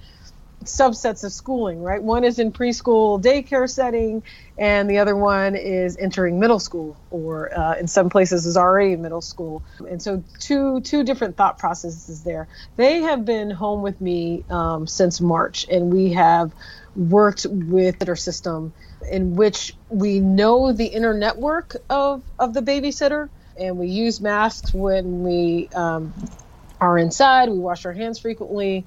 subsets 0.69 1.23
of 1.23 1.31
schooling, 1.31 1.81
right? 1.81 2.01
One 2.01 2.23
is 2.23 2.39
in 2.39 2.51
preschool 2.51 3.21
daycare 3.21 3.69
setting, 3.69 4.23
and 4.57 4.89
the 4.89 4.99
other 4.99 5.15
one 5.15 5.55
is 5.55 5.97
entering 5.97 6.39
middle 6.39 6.59
school, 6.59 6.95
or 7.11 7.53
uh, 7.57 7.75
in 7.75 7.87
some 7.87 8.09
places 8.09 8.45
is 8.45 8.57
already 8.57 8.95
middle 8.95 9.21
school. 9.21 9.63
And 9.89 10.01
so, 10.01 10.23
two 10.39 10.81
two 10.81 11.03
different 11.03 11.37
thought 11.37 11.57
processes 11.57 12.23
there. 12.23 12.47
They 12.75 13.01
have 13.01 13.25
been 13.25 13.51
home 13.51 13.81
with 13.81 13.99
me 13.99 14.43
um, 14.49 14.87
since 14.87 15.19
March, 15.19 15.67
and 15.69 15.91
we 15.91 16.13
have 16.13 16.51
worked 16.95 17.45
with 17.49 17.99
their 17.99 18.15
system 18.15 18.73
in 19.09 19.35
which 19.35 19.75
we 19.89 20.19
know 20.19 20.71
the 20.71 20.87
inner 20.87 21.13
network 21.13 21.75
of 21.89 22.21
of 22.37 22.53
the 22.53 22.61
babysitter, 22.61 23.29
and 23.59 23.77
we 23.77 23.87
use 23.87 24.21
masks 24.21 24.73
when 24.73 25.23
we 25.23 25.69
um, 25.75 26.13
are 26.79 26.97
inside. 26.97 27.49
We 27.49 27.59
wash 27.59 27.85
our 27.85 27.93
hands 27.93 28.19
frequently 28.19 28.85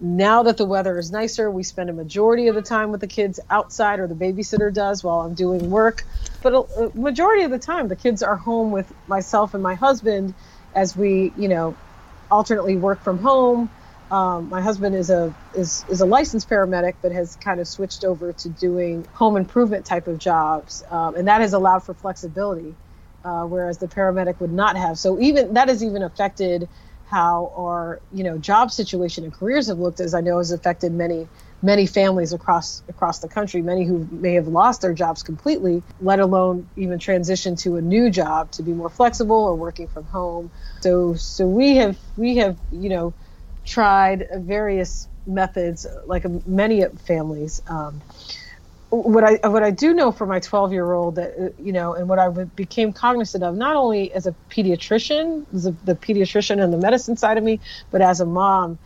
now 0.00 0.44
that 0.44 0.56
the 0.56 0.64
weather 0.64 0.98
is 0.98 1.10
nicer, 1.10 1.50
we 1.50 1.62
spend 1.62 1.90
a 1.90 1.92
majority 1.92 2.48
of 2.48 2.54
the 2.54 2.62
time 2.62 2.92
with 2.92 3.00
the 3.00 3.06
kids 3.06 3.40
outside, 3.50 3.98
or 3.98 4.06
the 4.06 4.14
babysitter 4.14 4.72
does 4.72 5.02
while 5.02 5.20
I'm 5.20 5.34
doing 5.34 5.70
work. 5.70 6.04
But 6.42 6.54
a, 6.54 6.90
majority 6.94 7.42
of 7.42 7.50
the 7.50 7.58
time, 7.58 7.88
the 7.88 7.96
kids 7.96 8.22
are 8.22 8.36
home 8.36 8.70
with 8.70 8.92
myself 9.08 9.54
and 9.54 9.62
my 9.62 9.74
husband 9.74 10.34
as 10.74 10.96
we, 10.96 11.32
you 11.36 11.48
know, 11.48 11.76
alternately 12.30 12.76
work 12.76 13.00
from 13.02 13.18
home. 13.18 13.70
Um, 14.10 14.48
my 14.48 14.60
husband 14.60 14.94
is 14.94 15.10
a 15.10 15.34
is 15.54 15.84
is 15.90 16.00
a 16.00 16.06
licensed 16.06 16.48
paramedic, 16.48 16.94
but 17.02 17.12
has 17.12 17.36
kind 17.36 17.60
of 17.60 17.68
switched 17.68 18.04
over 18.04 18.32
to 18.32 18.48
doing 18.48 19.04
home 19.12 19.36
improvement 19.36 19.84
type 19.84 20.06
of 20.06 20.18
jobs, 20.18 20.82
um, 20.90 21.16
and 21.16 21.28
that 21.28 21.42
has 21.42 21.52
allowed 21.52 21.80
for 21.80 21.92
flexibility, 21.92 22.74
uh, 23.24 23.44
whereas 23.44 23.78
the 23.78 23.86
paramedic 23.88 24.40
would 24.40 24.52
not 24.52 24.76
have. 24.76 24.98
So 24.98 25.20
even 25.20 25.54
that 25.54 25.68
has 25.68 25.84
even 25.84 26.02
affected 26.02 26.68
how 27.10 27.52
our 27.56 28.00
you 28.12 28.24
know 28.24 28.38
job 28.38 28.70
situation 28.70 29.24
and 29.24 29.32
careers 29.32 29.68
have 29.68 29.78
looked 29.78 30.00
as 30.00 30.14
I 30.14 30.20
know 30.20 30.38
has 30.38 30.50
affected 30.50 30.92
many 30.92 31.26
many 31.62 31.86
families 31.86 32.32
across 32.32 32.82
across 32.88 33.18
the 33.18 33.28
country 33.28 33.62
many 33.62 33.84
who 33.84 34.06
may 34.10 34.34
have 34.34 34.46
lost 34.48 34.82
their 34.82 34.94
jobs 34.94 35.22
completely 35.22 35.82
let 36.00 36.20
alone 36.20 36.68
even 36.76 36.98
transition 36.98 37.56
to 37.56 37.76
a 37.76 37.80
new 37.80 38.10
job 38.10 38.50
to 38.52 38.62
be 38.62 38.72
more 38.72 38.90
flexible 38.90 39.36
or 39.36 39.54
working 39.54 39.88
from 39.88 40.04
home. 40.04 40.50
So 40.80 41.14
so 41.14 41.46
we 41.46 41.76
have 41.76 41.98
we 42.16 42.36
have 42.36 42.58
you 42.70 42.88
know 42.88 43.14
tried 43.64 44.26
various 44.34 45.08
methods 45.26 45.86
like 46.06 46.24
many 46.46 46.84
families 46.84 47.60
um, 47.68 48.00
what 48.90 49.24
I 49.24 49.48
what 49.48 49.62
I 49.62 49.70
do 49.70 49.94
know 49.94 50.12
for 50.12 50.26
my 50.26 50.40
12 50.40 50.72
year 50.72 50.92
old 50.92 51.16
that 51.16 51.34
uh, 51.38 51.50
you 51.62 51.72
know 51.72 51.94
and 51.94 52.08
what 52.08 52.18
I 52.18 52.28
became 52.28 52.92
cognizant 52.92 53.44
of 53.44 53.56
not 53.56 53.76
only 53.76 54.12
as 54.12 54.26
a 54.26 54.34
pediatrician 54.50 55.46
as 55.54 55.66
a, 55.66 55.72
the 55.84 55.94
pediatrician 55.94 56.62
and 56.62 56.72
the 56.72 56.78
medicine 56.78 57.16
side 57.16 57.38
of 57.38 57.44
me 57.44 57.60
but 57.90 58.02
as 58.02 58.20
a 58.20 58.26
mom 58.26 58.78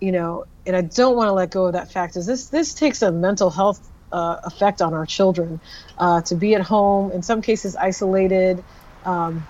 you 0.00 0.12
know 0.12 0.44
and 0.66 0.76
I 0.76 0.82
don't 0.82 1.16
want 1.16 1.28
to 1.28 1.32
let 1.32 1.50
go 1.50 1.66
of 1.66 1.72
that 1.72 1.90
fact. 1.90 2.16
Is 2.16 2.26
this 2.26 2.50
this 2.50 2.74
takes 2.74 3.02
a 3.02 3.10
mental 3.10 3.50
health 3.50 3.80
uh, 4.12 4.36
effect 4.44 4.82
on 4.82 4.94
our 4.94 5.06
children 5.06 5.60
uh, 5.98 6.22
to 6.22 6.36
be 6.36 6.54
at 6.54 6.62
home 6.62 7.10
in 7.12 7.22
some 7.22 7.42
cases 7.42 7.74
isolated 7.76 8.64
um, 9.04 9.48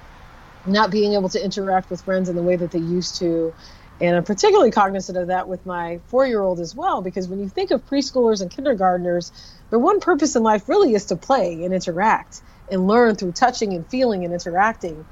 not 0.64 0.90
being 0.90 1.14
able 1.14 1.28
to 1.30 1.44
interact 1.44 1.90
with 1.90 2.02
friends 2.02 2.28
in 2.28 2.36
the 2.36 2.42
way 2.42 2.56
that 2.56 2.70
they 2.70 2.78
used 2.78 3.18
to. 3.18 3.54
And 4.00 4.16
I'm 4.16 4.24
particularly 4.24 4.70
cognizant 4.70 5.18
of 5.18 5.28
that 5.28 5.48
with 5.48 5.66
my 5.66 6.00
four 6.06 6.26
year 6.26 6.42
old 6.42 6.60
as 6.60 6.74
well, 6.74 7.02
because 7.02 7.28
when 7.28 7.40
you 7.40 7.48
think 7.48 7.70
of 7.72 7.84
preschoolers 7.86 8.42
and 8.42 8.50
kindergartners, 8.50 9.32
their 9.70 9.78
one 9.78 10.00
purpose 10.00 10.36
in 10.36 10.42
life 10.42 10.68
really 10.68 10.94
is 10.94 11.06
to 11.06 11.16
play 11.16 11.64
and 11.64 11.74
interact 11.74 12.42
and 12.70 12.86
learn 12.86 13.16
through 13.16 13.32
touching 13.32 13.72
and 13.72 13.86
feeling 13.86 14.24
and 14.24 14.32
interacting. 14.32 15.04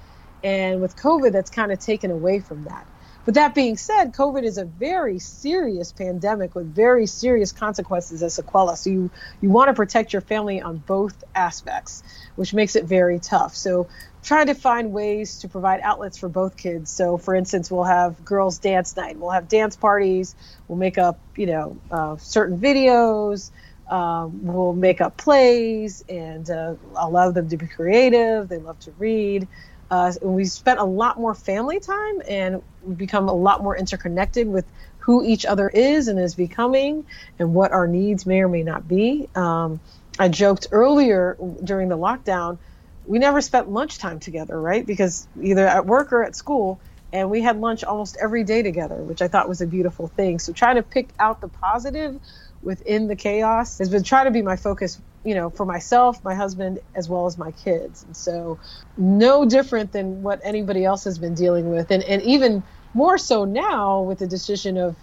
And 0.43 0.81
with 0.81 0.97
COVID, 0.97 1.33
that's 1.33 1.51
kind 1.51 1.73
of 1.73 1.79
taken 1.79 2.11
away 2.11 2.41
from 2.41 2.65
that. 2.65 2.87
But 3.25 3.35
that 3.35 3.57
being 3.57 3.77
said, 3.77 4.13
COVID 4.13 4.45
is 4.45 4.57
a 4.57 4.65
very 4.65 5.19
serious 5.19 5.91
pandemic 5.91 6.55
with 6.55 6.73
very 6.73 7.07
serious 7.07 7.51
consequences 7.51 8.23
as 8.23 8.39
sequela. 8.39 8.77
So 8.77 8.89
you, 8.89 9.11
you 9.41 9.51
want 9.51 9.69
to 9.69 9.75
protect 9.75 10.13
your 10.13 10.23
family 10.23 10.63
on 10.63 10.77
both 10.77 11.25
aspects, 11.35 12.05
which 12.37 12.55
makes 12.55 12.77
it 12.77 12.85
very 12.85 13.19
tough. 13.19 13.57
So 13.57 13.89
trying 14.23 14.47
to 14.47 14.55
find 14.55 14.93
ways 14.93 15.41
to 15.41 15.49
provide 15.49 15.81
outlets 15.81 16.19
for 16.19 16.29
both 16.29 16.57
kids. 16.57 16.91
So, 16.91 17.17
for 17.17 17.35
instance, 17.35 17.69
we'll 17.69 17.85
have 17.85 18.25
girls' 18.25 18.59
dance 18.59 18.97
night. 18.97 19.17
We'll 19.19 19.31
have 19.31 19.49
dance 19.49 19.75
parties. 19.75 20.37
We'll 20.69 20.79
make 20.79 20.97
up, 20.97 21.19
you 21.35 21.47
know, 21.47 21.77
uh, 21.91 22.17
certain 22.19 22.61
videos. 22.61 23.51
Um, 23.88 24.45
we'll 24.45 24.73
make 24.73 25.00
up 25.00 25.16
plays 25.16 26.02
and 26.09 26.49
uh, 26.50 26.75
allow 26.97 27.31
them 27.31 27.49
to 27.49 27.57
be 27.57 27.66
creative. 27.66 28.49
They 28.49 28.59
love 28.59 28.78
to 28.81 28.93
read. 28.99 29.49
Uh, 29.90 30.12
we 30.21 30.45
spent 30.45 30.81
a 30.81 30.85
lot 30.85 31.19
more 31.19 31.35
family 31.35 31.78
time 31.78 32.23
and 32.28 32.62
we've 32.83 32.99
become 32.99 33.28
a 33.28 33.33
lot 33.33 33.62
more 33.62 33.76
interconnected 33.76 34.49
with 34.49 34.66
who 34.99 35.25
each 35.25 35.47
other 35.47 35.69
is 35.69 36.09
and 36.09 36.19
is 36.19 36.35
becoming 36.35 37.05
and 37.38 37.55
what 37.55 37.71
our 37.71 37.87
needs 37.87 38.26
may 38.26 38.40
or 38.43 38.49
may 38.49 38.64
not 38.64 38.88
be. 38.88 39.28
Um, 39.37 39.81
I 40.19 40.28
joked 40.28 40.66
earlier 40.73 41.37
during 41.62 41.88
the 41.88 41.97
lockdown, 41.97 42.59
we 43.07 43.21
never 43.21 43.40
spent 43.40 43.71
lunchtime 43.71 44.19
together, 44.19 44.61
right? 44.61 44.85
Because 44.85 45.28
either 45.40 45.66
at 45.66 45.87
work 45.87 46.12
or 46.12 46.25
at 46.25 46.35
school, 46.35 46.81
and 47.12 47.31
we 47.31 47.40
had 47.40 47.61
lunch 47.61 47.85
almost 47.85 48.16
every 48.21 48.43
day 48.43 48.62
together, 48.62 48.97
which 48.97 49.23
I 49.23 49.28
thought 49.28 49.49
was 49.49 49.61
a 49.61 49.66
beautiful 49.66 50.09
thing. 50.09 50.40
So 50.40 50.52
trying 50.52 50.76
to 50.76 50.83
pick 50.83 51.11
out 51.19 51.40
the 51.40 51.49
positive 51.49 52.21
within 52.66 53.06
the 53.06 53.14
chaos 53.16 53.78
has 53.78 53.88
been 53.88 54.02
trying 54.02 54.25
to 54.25 54.32
be 54.32 54.42
my 54.42 54.56
focus, 54.56 55.00
you 55.25 55.37
know, 55.37 55.49
for 55.50 55.64
myself, 55.64 56.23
my 56.25 56.35
husband, 56.35 56.80
as 56.96 57.08
well 57.08 57.26
as 57.26 57.38
my 57.38 57.52
kids. 57.52 58.02
And 58.02 58.16
so 58.16 58.58
no 58.99 59.46
different 59.46 59.92
than 59.92 60.23
what 60.25 60.40
anybody 60.42 60.85
else 60.85 61.04
has 61.04 61.16
been 61.16 61.35
dealing 61.35 61.70
with. 61.70 61.92
And, 61.92 62.02
and 62.02 62.20
even 62.23 62.64
more 62.92 63.18
so 63.18 63.44
now 63.44 64.02
with 64.02 64.18
the 64.18 64.26
decision 64.26 64.76
of 64.76 64.96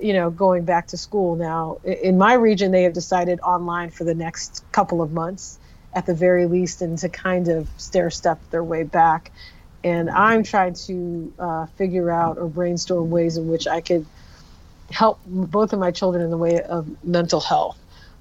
you 0.00 0.12
know, 0.12 0.30
going 0.30 0.64
back 0.64 0.86
to 0.88 0.96
school 0.96 1.36
now. 1.36 1.78
In 1.84 2.16
my 2.16 2.34
region, 2.34 2.70
they 2.70 2.84
have 2.84 2.94
decided 2.94 3.40
online 3.40 3.90
for 3.90 4.04
the 4.04 4.14
next 4.14 4.64
couple 4.72 5.02
of 5.02 5.12
months 5.12 5.58
at 5.92 6.06
the 6.06 6.14
very 6.14 6.46
least 6.46 6.80
and 6.82 6.96
to 6.98 7.08
kind 7.08 7.48
of 7.48 7.68
stair 7.76 8.10
step 8.10 8.40
their 8.50 8.64
way 8.64 8.82
back. 8.82 9.30
And 9.84 10.08
I'm 10.10 10.42
trying 10.42 10.74
to 10.86 11.32
uh, 11.38 11.66
figure 11.76 12.10
out 12.10 12.38
or 12.38 12.48
brainstorm 12.48 13.10
ways 13.10 13.36
in 13.36 13.48
which 13.48 13.66
I 13.66 13.80
could 13.80 14.06
help 14.90 15.20
both 15.26 15.72
of 15.72 15.78
my 15.78 15.90
children 15.90 16.24
in 16.24 16.30
the 16.30 16.36
way 16.36 16.60
of 16.60 16.88
mental 17.04 17.40
health. 17.40 17.78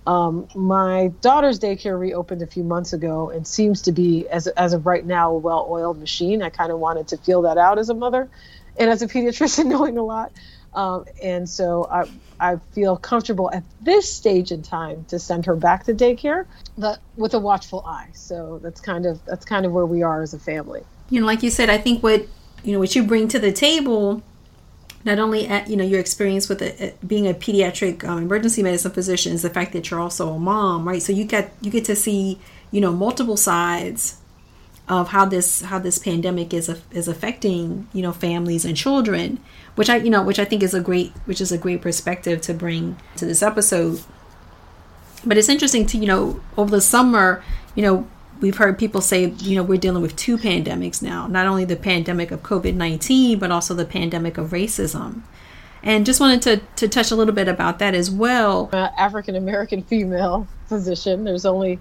Um, 0.07 0.47
my 0.55 1.11
daughter's 1.21 1.59
daycare 1.59 1.99
reopened 1.99 2.41
a 2.41 2.47
few 2.47 2.63
months 2.63 2.93
ago 2.93 3.29
and 3.29 3.45
seems 3.45 3.83
to 3.83 3.91
be, 3.91 4.27
as, 4.29 4.47
as 4.47 4.73
of 4.73 4.85
right 4.85 5.05
now, 5.05 5.31
a 5.31 5.37
well 5.37 5.67
oiled 5.69 5.99
machine. 5.99 6.41
I 6.41 6.49
kind 6.49 6.71
of 6.71 6.79
wanted 6.79 7.09
to 7.09 7.17
feel 7.17 7.43
that 7.43 7.57
out 7.57 7.77
as 7.77 7.89
a 7.89 7.93
mother 7.93 8.29
and 8.77 8.89
as 8.89 9.01
a 9.01 9.07
pediatrician, 9.07 9.65
knowing 9.67 9.97
a 9.97 10.03
lot. 10.03 10.31
Um, 10.73 11.05
and 11.21 11.49
so 11.49 11.87
I, 11.91 12.09
I 12.39 12.57
feel 12.73 12.95
comfortable 12.95 13.51
at 13.51 13.63
this 13.81 14.11
stage 14.11 14.51
in 14.51 14.61
time 14.61 15.05
to 15.09 15.19
send 15.19 15.45
her 15.45 15.55
back 15.55 15.85
to 15.85 15.93
daycare, 15.93 16.45
but 16.77 16.99
with 17.17 17.33
a 17.33 17.39
watchful 17.39 17.83
eye. 17.85 18.09
So 18.13 18.59
that's 18.63 18.79
kind 18.79 19.05
of 19.05 19.23
that's 19.25 19.45
kind 19.45 19.65
of 19.65 19.71
where 19.71 19.85
we 19.85 20.03
are 20.03 20.21
as 20.21 20.33
a 20.33 20.39
family. 20.39 20.83
You 21.09 21.21
know, 21.21 21.27
like 21.27 21.43
you 21.43 21.49
said, 21.49 21.69
I 21.69 21.77
think 21.77 22.03
what 22.03 22.25
you 22.63 22.73
know 22.73 22.79
what 22.79 22.95
you 22.95 23.03
bring 23.03 23.27
to 23.29 23.39
the 23.39 23.51
table, 23.51 24.21
not 25.05 25.19
only 25.19 25.47
at 25.47 25.69
you 25.69 25.75
know 25.77 25.83
your 25.83 25.99
experience 25.99 26.49
with 26.49 26.61
a, 26.61 26.93
being 27.05 27.27
a 27.27 27.33
pediatric 27.33 28.03
um, 28.03 28.19
emergency 28.19 28.63
medicine 28.63 28.91
physician, 28.91 29.33
is 29.33 29.41
the 29.41 29.49
fact 29.49 29.73
that 29.73 29.89
you're 29.89 29.99
also 29.99 30.33
a 30.33 30.39
mom, 30.39 30.87
right? 30.87 31.01
So 31.01 31.13
you 31.13 31.25
get 31.25 31.53
you 31.61 31.71
get 31.71 31.85
to 31.85 31.95
see 31.95 32.39
you 32.71 32.81
know 32.81 32.91
multiple 32.91 33.37
sides 33.37 34.17
of 34.89 35.09
how 35.09 35.23
this 35.23 35.61
how 35.61 35.79
this 35.79 35.99
pandemic 35.99 36.53
is 36.53 36.69
is 36.91 37.07
affecting 37.07 37.87
you 37.93 38.01
know 38.01 38.11
families 38.11 38.65
and 38.65 38.75
children 38.75 39.39
which 39.75 39.89
i 39.89 39.97
you 39.97 40.09
know 40.09 40.23
which 40.23 40.39
i 40.39 40.45
think 40.45 40.63
is 40.63 40.73
a 40.73 40.81
great 40.81 41.11
which 41.25 41.39
is 41.39 41.51
a 41.51 41.57
great 41.57 41.79
perspective 41.81 42.41
to 42.41 42.53
bring 42.53 42.97
to 43.15 43.25
this 43.25 43.43
episode 43.43 44.01
but 45.23 45.37
it's 45.37 45.47
interesting 45.47 45.85
to 45.85 45.97
you 45.97 46.07
know 46.07 46.41
over 46.57 46.71
the 46.71 46.81
summer 46.81 47.43
you 47.75 47.83
know 47.83 48.07
we've 48.41 48.57
heard 48.57 48.77
people 48.77 49.01
say 49.01 49.25
you 49.25 49.55
know 49.55 49.63
we're 49.63 49.77
dealing 49.77 50.01
with 50.01 50.15
two 50.15 50.37
pandemics 50.37 51.01
now 51.01 51.27
not 51.27 51.47
only 51.47 51.65
the 51.65 51.75
pandemic 51.75 52.31
of 52.31 52.41
covid-19 52.43 53.39
but 53.39 53.51
also 53.51 53.73
the 53.73 53.85
pandemic 53.85 54.37
of 54.37 54.49
racism 54.49 55.21
and 55.81 56.05
just 56.05 56.19
wanted 56.19 56.41
to, 56.41 56.57
to 56.75 56.89
touch 56.89 57.09
a 57.09 57.15
little 57.15 57.33
bit 57.33 57.47
about 57.47 57.79
that 57.79 57.93
as 57.93 58.09
well 58.11 58.69
uh, 58.73 58.89
african 58.97 59.35
american 59.35 59.81
female 59.81 60.47
physician 60.67 61.23
there's 61.23 61.45
only 61.45 61.79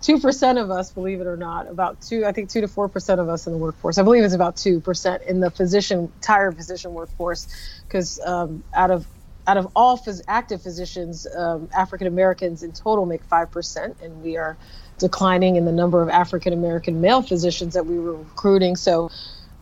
two 0.00 0.18
percent 0.18 0.58
of 0.58 0.70
us, 0.70 0.90
believe 0.90 1.20
it 1.20 1.26
or 1.26 1.36
not, 1.36 1.68
about 1.68 2.00
two, 2.00 2.24
I 2.24 2.32
think 2.32 2.50
two 2.50 2.60
to 2.60 2.68
four 2.68 2.88
percent 2.88 3.20
of 3.20 3.28
us 3.28 3.46
in 3.46 3.52
the 3.52 3.58
workforce. 3.58 3.98
I 3.98 4.02
believe 4.02 4.24
it's 4.24 4.34
about 4.34 4.56
two 4.56 4.80
percent 4.80 5.22
in 5.24 5.40
the 5.40 5.50
physician, 5.50 6.10
entire 6.16 6.52
physician 6.52 6.94
workforce, 6.94 7.48
because 7.86 8.20
um, 8.20 8.64
out 8.74 8.90
of 8.90 9.06
out 9.46 9.56
of 9.56 9.68
all 9.74 9.98
phys- 9.98 10.22
active 10.28 10.62
physicians, 10.62 11.26
um, 11.34 11.68
African 11.76 12.06
Americans 12.06 12.62
in 12.62 12.72
total 12.72 13.06
make 13.06 13.24
five 13.24 13.50
percent, 13.50 13.96
and 14.02 14.22
we 14.22 14.36
are 14.36 14.56
declining 15.00 15.56
in 15.56 15.64
the 15.64 15.72
number 15.72 16.02
of 16.02 16.08
African 16.08 16.52
American 16.52 17.00
male 17.00 17.22
physicians 17.22 17.74
that 17.74 17.86
we 17.86 17.98
were 17.98 18.16
recruiting. 18.16 18.76
So 18.76 19.10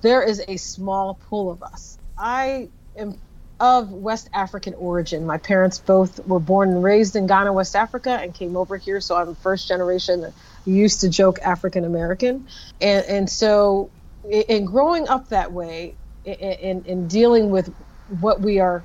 there 0.02 0.22
is 0.22 0.42
a 0.46 0.56
small 0.58 1.18
pool 1.28 1.50
of 1.50 1.62
us. 1.62 1.98
I 2.18 2.68
am 2.96 3.18
of 3.60 3.90
West 3.90 4.28
African 4.32 4.74
origin. 4.74 5.26
My 5.26 5.38
parents 5.38 5.78
both 5.78 6.24
were 6.26 6.38
born 6.38 6.68
and 6.70 6.82
raised 6.82 7.16
in 7.16 7.26
Ghana, 7.26 7.52
West 7.52 7.74
Africa, 7.74 8.10
and 8.10 8.32
came 8.32 8.56
over 8.56 8.76
here. 8.76 9.00
So 9.00 9.16
I'm 9.16 9.34
first 9.34 9.66
generation. 9.66 10.32
Used 10.64 11.00
to 11.00 11.08
joke 11.08 11.38
African 11.42 11.84
American, 11.84 12.46
and 12.80 13.04
and 13.06 13.30
so 13.30 13.90
in 14.28 14.66
growing 14.66 15.08
up 15.08 15.30
that 15.30 15.50
way, 15.50 15.94
in 16.24 16.84
in 16.84 17.08
dealing 17.08 17.50
with 17.50 17.74
what 18.20 18.42
we 18.42 18.60
are 18.60 18.84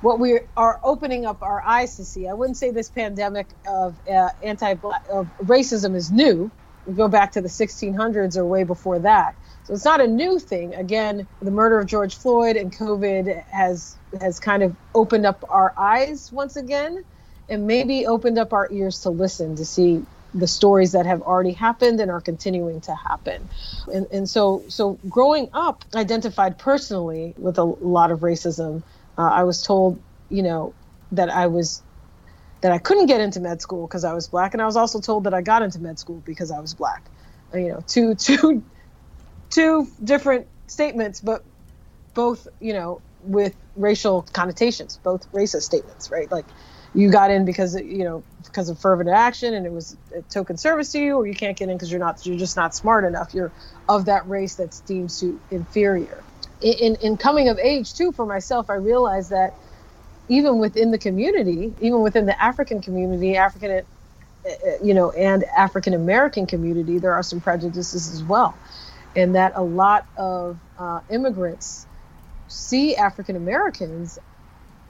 what 0.00 0.18
we 0.20 0.40
are 0.56 0.80
opening 0.82 1.26
up 1.26 1.42
our 1.42 1.62
eyes 1.62 1.96
to 1.96 2.04
see. 2.04 2.28
I 2.28 2.34
wouldn't 2.34 2.56
say 2.56 2.70
this 2.70 2.88
pandemic 2.88 3.48
of 3.68 3.96
uh, 4.08 4.28
anti 4.42 4.72
of 4.72 5.28
racism 5.42 5.94
is 5.94 6.10
new. 6.10 6.50
We 6.86 6.94
go 6.94 7.08
back 7.08 7.32
to 7.32 7.40
the 7.40 7.48
1600s 7.48 8.36
or 8.36 8.46
way 8.46 8.62
before 8.62 9.00
that. 9.00 9.34
So 9.64 9.74
it's 9.74 9.84
not 9.84 10.00
a 10.00 10.06
new 10.06 10.38
thing. 10.38 10.74
Again, 10.74 11.26
the 11.42 11.50
murder 11.50 11.78
of 11.78 11.86
George 11.86 12.14
Floyd 12.14 12.56
and 12.56 12.72
COVID 12.72 13.44
has 13.50 13.96
has 14.20 14.38
kind 14.38 14.62
of 14.62 14.76
opened 14.94 15.26
up 15.26 15.44
our 15.50 15.74
eyes 15.76 16.30
once 16.32 16.56
again, 16.56 17.02
and 17.48 17.66
maybe 17.66 18.06
opened 18.06 18.38
up 18.38 18.52
our 18.52 18.70
ears 18.70 19.00
to 19.00 19.10
listen 19.10 19.56
to 19.56 19.64
see 19.64 20.02
the 20.36 20.46
stories 20.46 20.92
that 20.92 21.06
have 21.06 21.22
already 21.22 21.52
happened 21.52 22.00
and 22.00 22.10
are 22.10 22.20
continuing 22.20 22.80
to 22.82 22.94
happen. 22.94 23.48
And, 23.92 24.06
and 24.12 24.28
so, 24.28 24.62
so 24.68 24.98
growing 25.08 25.48
up, 25.52 25.84
identified 25.94 26.58
personally 26.58 27.34
with 27.38 27.58
a 27.58 27.64
lot 27.64 28.10
of 28.10 28.20
racism. 28.20 28.82
Uh, 29.18 29.30
I 29.30 29.44
was 29.44 29.62
told, 29.62 30.02
you 30.30 30.42
know, 30.42 30.74
that 31.12 31.30
I 31.30 31.48
was 31.48 31.82
that 32.62 32.72
I 32.72 32.78
couldn't 32.78 33.06
get 33.06 33.20
into 33.20 33.40
med 33.40 33.62
school 33.62 33.86
because 33.86 34.04
I 34.04 34.14
was 34.14 34.28
black, 34.28 34.54
and 34.54 34.62
I 34.62 34.66
was 34.66 34.76
also 34.76 35.00
told 35.00 35.24
that 35.24 35.34
I 35.34 35.42
got 35.42 35.62
into 35.62 35.80
med 35.80 35.98
school 35.98 36.22
because 36.26 36.50
I 36.50 36.60
was 36.60 36.74
black. 36.74 37.10
You 37.54 37.70
know, 37.70 37.84
two 37.86 38.14
two 38.16 38.64
two 39.50 39.88
different 40.04 40.48
statements, 40.68 41.20
but 41.20 41.44
both, 42.14 42.48
you 42.60 42.74
know, 42.74 43.02
with 43.20 43.56
racial 43.76 44.22
connotations, 44.34 44.98
both 45.02 45.30
racist 45.32 45.62
statements, 45.62 46.10
right? 46.10 46.30
Like 46.32 46.46
you 46.94 47.10
got 47.10 47.30
in 47.30 47.46
because 47.46 47.76
you 47.76 48.04
know 48.04 48.24
because 48.44 48.68
of 48.70 48.80
fervent 48.80 49.10
action 49.10 49.54
and 49.54 49.66
it 49.66 49.72
was 49.72 49.98
a 50.16 50.22
token 50.22 50.58
service 50.58 50.92
to 50.92 51.00
you, 51.00 51.16
or 51.16 51.26
you 51.26 51.34
can't 51.34 51.58
get 51.58 51.70
in 51.70 51.76
because 51.76 51.90
you're 51.90 52.00
not 52.00 52.24
you're 52.26 52.38
just 52.38 52.56
not 52.56 52.74
smart 52.74 53.04
enough. 53.06 53.34
You're 53.34 53.54
of 53.88 54.06
that 54.06 54.28
race 54.28 54.56
that's 54.56 54.80
deemed 54.82 55.10
to 55.20 55.40
inferior. 55.50 56.25
In, 56.60 56.96
in 56.96 57.16
coming 57.16 57.48
of 57.48 57.58
age 57.58 57.94
too, 57.94 58.12
for 58.12 58.26
myself, 58.26 58.70
I 58.70 58.74
realized 58.74 59.30
that 59.30 59.54
even 60.28 60.58
within 60.58 60.90
the 60.90 60.98
community, 60.98 61.74
even 61.80 62.00
within 62.02 62.26
the 62.26 62.42
African 62.42 62.80
community, 62.80 63.36
African, 63.36 63.70
uh, 63.70 64.48
uh, 64.48 64.52
you 64.82 64.94
know, 64.94 65.12
and 65.12 65.44
African 65.56 65.94
American 65.94 66.46
community, 66.46 66.98
there 66.98 67.12
are 67.12 67.22
some 67.22 67.40
prejudices 67.40 68.12
as 68.12 68.22
well 68.24 68.54
and 69.16 69.34
that 69.34 69.52
a 69.56 69.62
lot 69.62 70.06
of 70.16 70.58
uh, 70.78 71.00
immigrants 71.10 71.86
see 72.48 72.94
African 72.94 73.34
Americans 73.34 74.18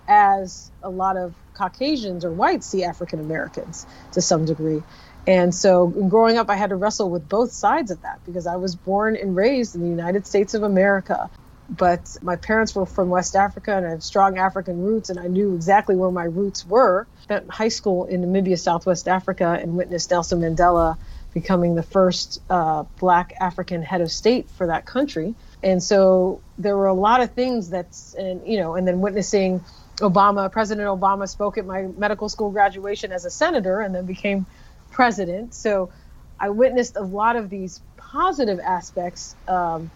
as 0.09 0.71
a 0.83 0.91
lot 0.91 1.17
of 1.17 1.35
Caucasians 1.55 2.25
or 2.25 2.31
whites 2.33 2.67
see 2.67 2.85
African 2.85 3.21
Americans 3.21 3.87
to 4.13 4.21
some 4.21 4.45
degree. 4.45 4.83
And 5.27 5.55
so, 5.55 5.89
growing 5.89 6.39
up, 6.39 6.51
I 6.51 6.55
had 6.55 6.71
to 6.71 6.77
wrestle 6.77 7.11
with 7.11 7.29
both 7.29 7.51
sides 7.53 7.91
of 7.91 8.03
that 8.03 8.21
because 8.27 8.47
I 8.47 8.57
was 8.57 8.77
born 8.77 9.17
and 9.17 9.35
raised 9.35 9.75
in 9.75 9.81
the 9.81 9.89
United 9.89 10.27
States 10.27 10.55
of 10.55 10.63
America. 10.63 11.31
But 11.69 12.17
my 12.23 12.37
parents 12.37 12.75
were 12.75 12.87
from 12.87 13.09
West 13.09 13.35
Africa 13.35 13.77
and 13.77 13.87
I 13.87 13.91
have 13.91 14.03
strong 14.03 14.39
African 14.39 14.83
roots, 14.83 15.11
and 15.11 15.19
I 15.19 15.27
knew 15.27 15.55
exactly 15.55 15.97
where 15.97 16.11
my 16.11 16.25
roots 16.25 16.65
were. 16.65 17.07
Spent 17.23 17.51
high 17.51 17.69
school 17.69 18.07
in 18.07 18.23
Namibia, 18.23 18.59
Southwest 18.59 19.09
Africa, 19.09 19.59
and 19.61 19.77
witnessed 19.77 20.11
Nelson 20.11 20.41
Mandela 20.41 20.97
becoming 21.35 21.75
the 21.75 21.83
first 21.83 22.41
uh, 22.49 22.85
black 22.99 23.35
African 23.39 23.83
head 23.83 24.01
of 24.01 24.11
state 24.11 24.49
for 24.51 24.69
that 24.69 24.87
country. 24.87 25.35
And 25.63 25.83
so 25.83 26.41
there 26.57 26.77
were 26.77 26.87
a 26.87 26.95
lot 26.95 27.21
of 27.21 27.33
things 27.33 27.69
that's, 27.69 28.15
and 28.15 28.47
you 28.47 28.59
know, 28.59 28.75
and 28.75 28.89
then 28.89 29.01
witnessing 29.01 29.63
Obama, 29.97 30.51
President 30.51 30.87
Obama 30.87 31.29
spoke 31.29 31.59
at 31.59 31.67
my 31.67 31.89
medical 31.99 32.29
school 32.29 32.51
graduation 32.51 33.13
as 33.13 33.25
a 33.25 33.31
senator 33.31 33.81
and 33.81 33.95
then 33.95 34.07
became 34.07 34.47
president. 34.91 35.53
So 35.53 35.91
I 36.39 36.51
witnessed 36.51 36.97
a 36.97 37.03
lot 37.03 37.37
of 37.37 37.51
these 37.51 37.81
positive 37.97 38.61
aspects 38.61 39.35
um, 39.49 39.91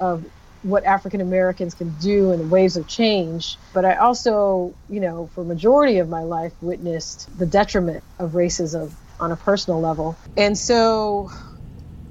of 0.00 0.24
what 0.62 0.84
African 0.84 1.20
Americans 1.20 1.74
can 1.74 1.90
do 2.00 2.32
and 2.32 2.40
the 2.40 2.46
waves 2.46 2.76
of 2.76 2.86
change. 2.86 3.56
But 3.72 3.84
I 3.84 3.96
also, 3.96 4.74
you 4.88 5.00
know, 5.00 5.28
for 5.34 5.44
majority 5.44 5.98
of 5.98 6.08
my 6.08 6.22
life, 6.22 6.52
witnessed 6.60 7.28
the 7.38 7.46
detriment 7.46 8.02
of 8.18 8.32
racism 8.32 8.92
on 9.20 9.32
a 9.32 9.36
personal 9.36 9.80
level. 9.80 10.16
And 10.36 10.56
so 10.56 11.30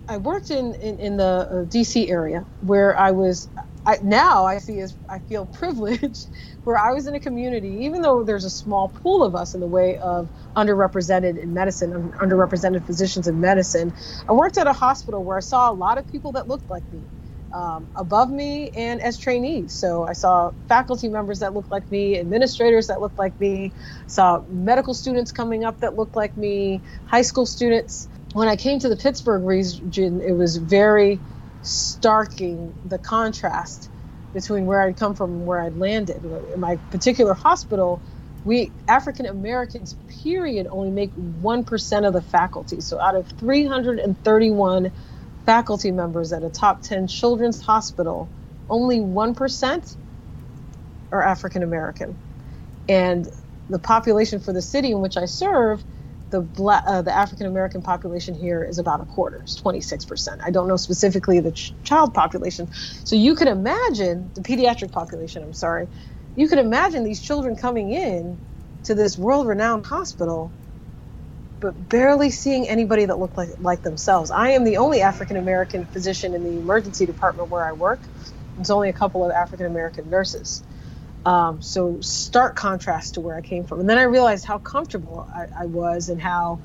I 0.07 0.17
worked 0.17 0.51
in, 0.51 0.73
in, 0.75 0.99
in 0.99 1.17
the 1.17 1.23
uh, 1.23 1.53
DC 1.65 2.09
area 2.09 2.45
where 2.61 2.97
I 2.97 3.11
was, 3.11 3.49
I, 3.85 3.97
now 4.03 4.45
I 4.45 4.57
see 4.59 4.79
as 4.79 4.95
I 5.09 5.19
feel 5.19 5.45
privileged, 5.53 6.27
where 6.63 6.77
I 6.77 6.91
was 6.91 7.07
in 7.07 7.15
a 7.15 7.19
community, 7.19 7.85
even 7.85 8.01
though 8.01 8.23
there's 8.23 8.45
a 8.45 8.49
small 8.49 8.89
pool 8.89 9.23
of 9.23 9.35
us 9.35 9.53
in 9.53 9.61
the 9.61 9.67
way 9.67 9.97
of 9.97 10.29
underrepresented 10.55 11.37
in 11.41 11.53
medicine, 11.53 12.11
underrepresented 12.13 12.85
physicians 12.85 13.27
in 13.27 13.39
medicine. 13.41 13.93
I 14.27 14.33
worked 14.33 14.57
at 14.57 14.67
a 14.67 14.73
hospital 14.73 15.23
where 15.23 15.37
I 15.37 15.41
saw 15.41 15.69
a 15.69 15.73
lot 15.73 15.97
of 15.97 16.09
people 16.09 16.33
that 16.33 16.47
looked 16.47 16.69
like 16.69 16.83
me. 16.91 17.01
Um, 17.57 17.87
above 17.95 18.29
me 18.29 18.69
and 18.69 19.01
as 19.01 19.17
trainees. 19.17 19.73
So 19.73 20.03
I 20.03 20.13
saw 20.13 20.51
faculty 20.67 21.09
members 21.09 21.39
that 21.39 21.55
looked 21.55 21.71
like 21.71 21.89
me, 21.89 22.19
administrators 22.19 22.87
that 22.87 23.01
looked 23.01 23.17
like 23.17 23.39
me, 23.39 23.71
saw 24.05 24.43
medical 24.47 24.93
students 24.93 25.31
coming 25.31 25.63
up 25.63 25.79
that 25.79 25.95
looked 25.95 26.15
like 26.15 26.37
me, 26.37 26.81
high 27.07 27.23
school 27.23 27.47
students. 27.47 28.07
When 28.33 28.47
I 28.47 28.57
came 28.57 28.77
to 28.79 28.89
the 28.89 28.95
Pittsburgh 28.95 29.43
region, 29.43 30.21
it 30.21 30.33
was 30.33 30.57
very 30.57 31.19
starking 31.63 32.73
the 32.85 32.99
contrast 32.99 33.89
between 34.33 34.67
where 34.67 34.81
I'd 34.81 34.97
come 34.97 35.15
from 35.15 35.31
and 35.31 35.47
where 35.47 35.59
I'd 35.59 35.77
landed. 35.77 36.23
In 36.53 36.59
my 36.59 36.75
particular 36.91 37.33
hospital, 37.33 37.99
we 38.45 38.71
African 38.87 39.25
Americans, 39.25 39.95
period, 40.21 40.67
only 40.69 40.91
make 40.91 41.11
1% 41.15 42.07
of 42.07 42.13
the 42.13 42.21
faculty. 42.21 42.81
So 42.81 42.99
out 42.99 43.15
of 43.15 43.27
331 43.39 44.91
faculty 45.47 45.91
members 45.91 46.33
at 46.33 46.43
a 46.45 46.51
top 46.51 46.83
10 46.83 47.07
children's 47.09 47.61
hospital, 47.61 48.33
only 48.69 48.99
1% 49.01 49.97
are 51.11 51.23
African 51.23 51.63
American. 51.63 52.19
And 52.87 53.27
the 53.69 53.79
population 53.79 54.39
for 54.39 54.53
the 54.53 54.61
city 54.61 54.91
in 54.91 55.01
which 55.01 55.17
I 55.17 55.25
serve, 55.25 55.85
the 56.31 56.41
uh, 56.87 57.01
the 57.03 57.15
African 57.15 57.47
American 57.47 57.81
population 57.83 58.35
here 58.35 58.63
is 58.63 58.79
about 58.79 59.01
a 59.01 59.05
quarter, 59.05 59.39
it's 59.43 59.59
26%. 59.61 60.39
I 60.43 60.51
don't 60.51 60.67
know 60.67 60.77
specifically 60.77 61.39
the 61.39 61.53
ch- 61.53 61.75
child 61.83 62.13
population. 62.13 62.69
So 63.05 63.15
you 63.15 63.35
can 63.35 63.47
imagine 63.47 64.31
the 64.35 64.41
pediatric 64.41 64.91
population, 64.91 65.43
I'm 65.43 65.53
sorry, 65.53 65.89
you 66.35 66.49
can 66.49 66.59
imagine 66.59 67.03
these 67.05 67.21
children 67.21 67.55
coming 67.55 67.91
in 67.91 68.41
to 68.85 68.95
this 68.95 69.17
world 69.17 69.47
renowned 69.47 69.85
hospital 69.87 70.55
but 71.59 71.89
barely 71.89 72.29
seeing 72.29 72.67
anybody 72.67 73.05
that 73.05 73.19
looked 73.19 73.37
like, 73.37 73.49
like 73.59 73.81
themselves. 73.81 74.31
I 74.31 74.49
am 74.49 74.63
the 74.63 74.77
only 74.77 75.01
African 75.01 75.37
American 75.37 75.85
physician 75.85 76.33
in 76.33 76.43
the 76.43 76.57
emergency 76.59 77.05
department 77.05 77.49
where 77.49 77.67
I 77.67 77.71
work. 77.73 78.07
There's 78.55 78.69
only 78.69 78.89
a 78.89 78.93
couple 78.93 79.25
of 79.25 79.31
African 79.31 79.65
American 79.65 80.09
nurses. 80.09 80.63
Um, 81.25 81.61
so 81.61 81.99
stark 82.01 82.55
contrast 82.55 83.15
to 83.15 83.21
where 83.21 83.35
I 83.35 83.41
came 83.41 83.65
from. 83.65 83.79
And 83.79 83.89
then 83.89 83.97
I 83.97 84.03
realized 84.03 84.45
how 84.45 84.59
comfortable 84.59 85.27
I, 85.35 85.63
I 85.63 85.65
was 85.65 86.09
and 86.09 86.21
how, 86.21 86.61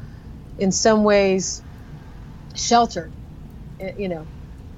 in 0.58 0.70
some 0.72 1.04
ways, 1.04 1.62
sheltered. 2.54 3.12
Eh, 3.80 3.92
you 3.98 4.08
know, 4.08 4.28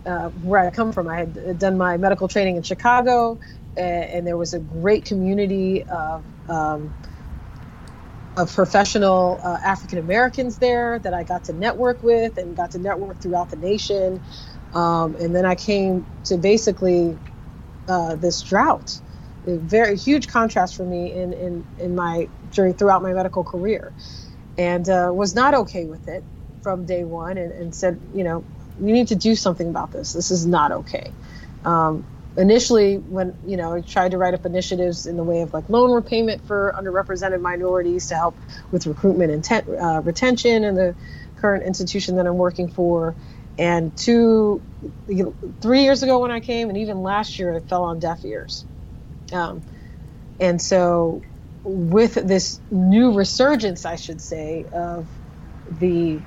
uh, 0.06 0.28
where 0.30 0.60
I 0.60 0.70
come 0.70 0.92
from. 0.92 1.08
I 1.08 1.18
had 1.18 1.58
done 1.58 1.76
my 1.76 1.96
medical 1.96 2.28
training 2.28 2.56
in 2.56 2.62
Chicago, 2.62 3.38
and, 3.76 4.04
and 4.04 4.26
there 4.26 4.36
was 4.36 4.54
a 4.54 4.58
great 4.58 5.04
community 5.04 5.84
of 5.84 6.24
um, 6.48 6.94
of 8.36 8.52
professional 8.52 9.40
uh, 9.44 9.58
African 9.64 9.98
Americans 9.98 10.58
there 10.58 10.98
that 11.00 11.14
I 11.14 11.22
got 11.22 11.44
to 11.44 11.52
network 11.52 12.02
with 12.02 12.36
and 12.36 12.56
got 12.56 12.72
to 12.72 12.78
network 12.78 13.18
throughout 13.18 13.50
the 13.50 13.56
nation. 13.56 14.20
Um, 14.72 15.14
and 15.16 15.34
then 15.34 15.44
I 15.44 15.54
came 15.54 16.04
to 16.24 16.36
basically 16.36 17.16
uh, 17.86 18.16
this 18.16 18.42
drought, 18.42 19.00
a 19.46 19.56
very 19.56 19.96
huge 19.96 20.28
contrast 20.28 20.74
for 20.76 20.84
me 20.84 21.12
in 21.12 21.32
in 21.32 21.64
in 21.78 21.94
my 21.94 22.28
during 22.52 22.74
throughout 22.74 23.02
my 23.02 23.12
medical 23.12 23.44
career, 23.44 23.92
and 24.58 24.88
uh, 24.88 25.10
was 25.12 25.34
not 25.34 25.54
okay 25.54 25.84
with 25.84 26.08
it 26.08 26.24
from 26.62 26.86
day 26.86 27.04
one, 27.04 27.38
and, 27.38 27.52
and 27.52 27.74
said, 27.74 28.00
you 28.14 28.24
know, 28.24 28.42
you 28.80 28.92
need 28.92 29.08
to 29.08 29.14
do 29.14 29.36
something 29.36 29.68
about 29.68 29.92
this. 29.92 30.12
This 30.12 30.30
is 30.30 30.46
not 30.46 30.72
okay. 30.72 31.12
Um, 31.64 32.04
initially 32.36 32.96
when 32.96 33.34
you 33.46 33.56
know 33.56 33.74
I 33.74 33.80
tried 33.80 34.10
to 34.12 34.18
write 34.18 34.34
up 34.34 34.44
initiatives 34.44 35.06
in 35.06 35.16
the 35.16 35.24
way 35.24 35.42
of 35.42 35.52
like 35.52 35.68
loan 35.68 35.92
repayment 35.92 36.42
for 36.42 36.74
underrepresented 36.76 37.40
minorities 37.40 38.08
to 38.08 38.16
help 38.16 38.36
with 38.70 38.86
recruitment 38.86 39.30
and 39.30 39.68
uh, 39.80 40.00
retention 40.02 40.64
in 40.64 40.74
the 40.74 40.94
current 41.36 41.64
institution 41.64 42.16
that 42.16 42.26
I'm 42.26 42.38
working 42.38 42.68
for. 42.68 43.14
And 43.56 43.96
two, 43.96 44.62
three 45.60 45.82
years 45.82 46.02
ago 46.02 46.18
when 46.18 46.32
I 46.32 46.40
came, 46.40 46.68
and 46.68 46.78
even 46.78 47.02
last 47.02 47.38
year, 47.38 47.52
it 47.52 47.68
fell 47.68 47.84
on 47.84 48.00
deaf 48.00 48.24
ears. 48.24 48.64
Um, 49.32 49.62
and 50.40 50.60
so, 50.60 51.22
with 51.62 52.14
this 52.14 52.60
new 52.70 53.12
resurgence, 53.12 53.84
I 53.84 53.94
should 53.94 54.20
say, 54.20 54.66
of 54.72 55.06
the 55.70 56.20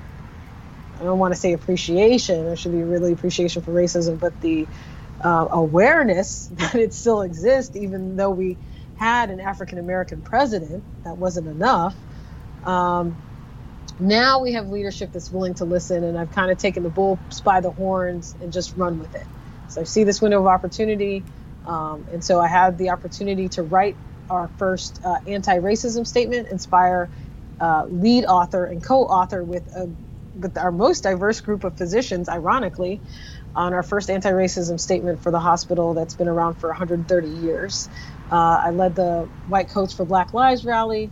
I 1.00 1.04
don't 1.04 1.20
want 1.20 1.34
to 1.34 1.40
say 1.40 1.54
appreciation. 1.54 2.46
There 2.46 2.56
should 2.56 2.72
be 2.72 2.84
really 2.84 3.14
appreciation 3.14 3.62
for 3.62 3.72
racism, 3.72 4.20
but 4.20 4.40
the 4.42 4.68
uh, 5.24 5.48
awareness 5.52 6.48
that 6.52 6.76
it 6.76 6.94
still 6.94 7.22
exists, 7.22 7.76
even 7.76 8.16
though 8.16 8.32
we 8.32 8.58
had 8.96 9.30
an 9.30 9.40
African 9.40 9.80
American 9.80 10.22
president. 10.22 10.84
That 11.06 11.18
wasn't 11.18 11.48
enough. 11.48 11.96
Um, 12.64 13.18
now 14.00 14.42
we 14.42 14.54
have 14.54 14.68
leadership 14.68 15.12
that's 15.14 15.32
willing 15.32 15.56
to 15.56 15.66
listen, 15.66 16.04
and 16.04 16.18
I've 16.18 16.32
kind 16.32 16.52
of 16.52 16.58
taken 16.58 16.84
the 16.84 16.90
bull 16.90 17.20
by 17.44 17.62
the 17.62 17.72
horns 17.72 18.36
and 18.42 18.54
just 18.54 18.76
run 18.76 19.00
with 19.00 19.16
it. 19.16 19.28
So 19.68 19.82
I 19.82 19.84
see 19.86 20.04
this 20.04 20.22
window 20.22 20.42
of 20.42 20.48
opportunity, 20.48 21.26
um, 21.66 22.08
and 22.12 22.24
so 22.24 22.40
I 22.40 22.48
had 22.48 22.78
the 22.78 22.92
opportunity 22.92 23.50
to 23.50 23.64
write 23.64 23.98
our 24.30 24.52
first 24.58 25.00
uh, 25.04 25.18
anti-racism 25.26 26.06
statement, 26.06 26.50
inspire 26.50 27.12
uh, 27.60 27.86
lead 27.90 28.26
author 28.26 28.66
and 28.66 28.84
co-author 28.84 29.44
with 29.44 29.68
a, 29.76 29.90
with 30.36 30.58
our 30.58 30.72
most 30.72 31.04
diverse 31.04 31.42
group 31.42 31.64
of 31.64 31.78
physicians, 31.78 32.30
ironically, 32.30 33.02
on 33.58 33.74
our 33.74 33.84
first 33.84 34.10
anti 34.10 34.32
racism 34.32 34.80
statement 34.80 35.22
for 35.22 35.32
the 35.32 35.42
hospital 35.42 35.96
that's 35.96 36.16
been 36.16 36.30
around 36.30 36.56
for 36.56 36.70
130 36.70 37.30
years. 37.30 37.90
Uh, 38.32 38.62
I 38.66 38.72
led 38.72 38.96
the 38.96 39.30
White 39.48 39.70
Coats 39.70 39.94
for 39.94 40.06
Black 40.06 40.34
Lives 40.34 40.66
rally. 40.66 41.12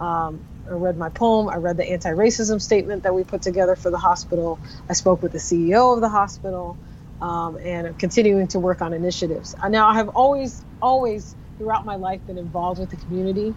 Um, 0.00 0.44
I 0.68 0.74
read 0.74 0.98
my 0.98 1.10
poem. 1.10 1.48
I 1.48 1.56
read 1.56 1.78
the 1.78 1.90
anti 1.90 2.10
racism 2.10 2.62
statement 2.62 3.04
that 3.04 3.14
we 3.14 3.24
put 3.24 3.42
together 3.42 3.76
for 3.76 3.90
the 3.90 3.98
hospital. 3.98 4.60
I 4.88 4.94
spoke 4.94 5.22
with 5.22 5.32
the 5.32 5.38
CEO 5.38 5.94
of 5.94 6.02
the 6.02 6.10
hospital 6.10 6.78
um, 7.20 7.58
and 7.64 7.88
I'm 7.88 7.94
continuing 7.94 8.48
to 8.48 8.60
work 8.60 8.82
on 8.82 8.92
initiatives. 8.92 9.54
Uh, 9.62 9.68
now, 9.68 9.88
I 9.88 9.94
have 9.94 10.10
always, 10.10 10.64
always 10.82 11.36
throughout 11.58 11.86
my 11.86 11.96
life 11.96 12.26
been 12.26 12.38
involved 12.38 12.80
with 12.80 12.90
the 12.90 12.98
community 12.98 13.56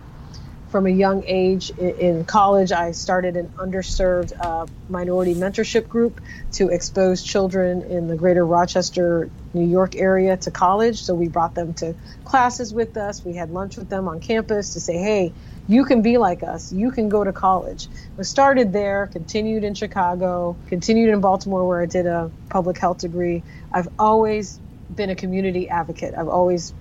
from 0.70 0.86
a 0.86 0.92
young 0.92 1.24
age 1.26 1.72
in, 1.72 2.26
college, 2.26 2.72
I 2.72 2.92
started 2.92 3.36
an 3.36 3.50
underserved 3.58 4.34
uh, 4.40 4.68
minority 4.88 5.34
mentorship 5.34 5.88
group 5.88 6.22
to 6.54 6.70
expose 6.70 7.24
children 7.24 7.82
in 7.84 8.08
the 8.08 8.16
greater 8.16 8.46
Rochester, 8.46 9.30
New 9.54 9.66
York 9.66 9.96
area 9.96 10.38
to 10.38 10.52
college. 10.52 11.02
So 11.02 11.16
we 11.16 11.28
brought 11.28 11.56
them 11.56 11.74
to 11.76 11.96
classes 12.24 12.74
with 12.74 12.98
us. 12.98 13.26
We 13.26 13.34
had 13.34 13.50
lunch 13.50 13.78
with 13.78 13.90
them 13.90 14.08
on 14.08 14.20
campus 14.20 14.74
to 14.74 14.80
say, 14.80 14.98
hey, 14.98 15.34
you 15.68 15.86
can 15.86 16.02
be 16.02 16.18
like 16.18 16.44
us. 16.44 16.72
You 16.72 16.92
can 16.92 17.10
go 17.10 17.24
to 17.24 17.34
college. 17.34 17.88
We 18.18 18.24
started 18.24 18.72
there, 18.72 19.08
continued 19.08 19.64
in 19.64 19.74
Chicago, 19.74 20.56
continued 20.68 21.10
in 21.10 21.20
Baltimore, 21.22 21.68
where 21.68 21.82
I 21.82 21.86
did 21.88 22.06
a 22.06 22.32
public 22.50 22.78
health 22.78 23.00
degree. 23.00 23.44
I've 23.72 23.90
always 23.98 24.60
been 24.96 25.10
a 25.10 25.16
community 25.16 25.70
advocate. 25.70 26.14
I've 26.18 26.28
always 26.28 26.74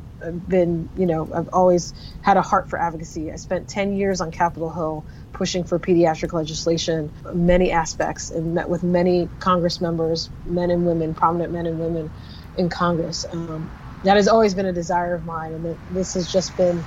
been, 0.48 0.88
you 0.96 1.06
know, 1.06 1.28
I've 1.32 1.48
always 1.52 1.94
had 2.22 2.36
a 2.36 2.42
heart 2.42 2.68
for 2.68 2.78
advocacy. 2.78 3.32
I 3.32 3.36
spent 3.36 3.68
10 3.68 3.96
years 3.96 4.20
on 4.20 4.30
Capitol 4.30 4.70
Hill 4.70 5.04
pushing 5.32 5.64
for 5.64 5.78
pediatric 5.78 6.32
legislation, 6.32 7.10
many 7.32 7.70
aspects, 7.70 8.30
and 8.30 8.54
met 8.54 8.68
with 8.68 8.82
many 8.82 9.28
Congress 9.40 9.80
members, 9.80 10.30
men 10.44 10.70
and 10.70 10.86
women, 10.86 11.14
prominent 11.14 11.52
men 11.52 11.66
and 11.66 11.78
women 11.78 12.10
in 12.56 12.68
Congress. 12.68 13.24
Um, 13.30 13.70
that 14.04 14.16
has 14.16 14.28
always 14.28 14.54
been 14.54 14.66
a 14.66 14.72
desire 14.72 15.14
of 15.14 15.24
mine, 15.24 15.52
and 15.52 15.76
this 15.92 16.14
has 16.14 16.30
just 16.30 16.56
been 16.56 16.82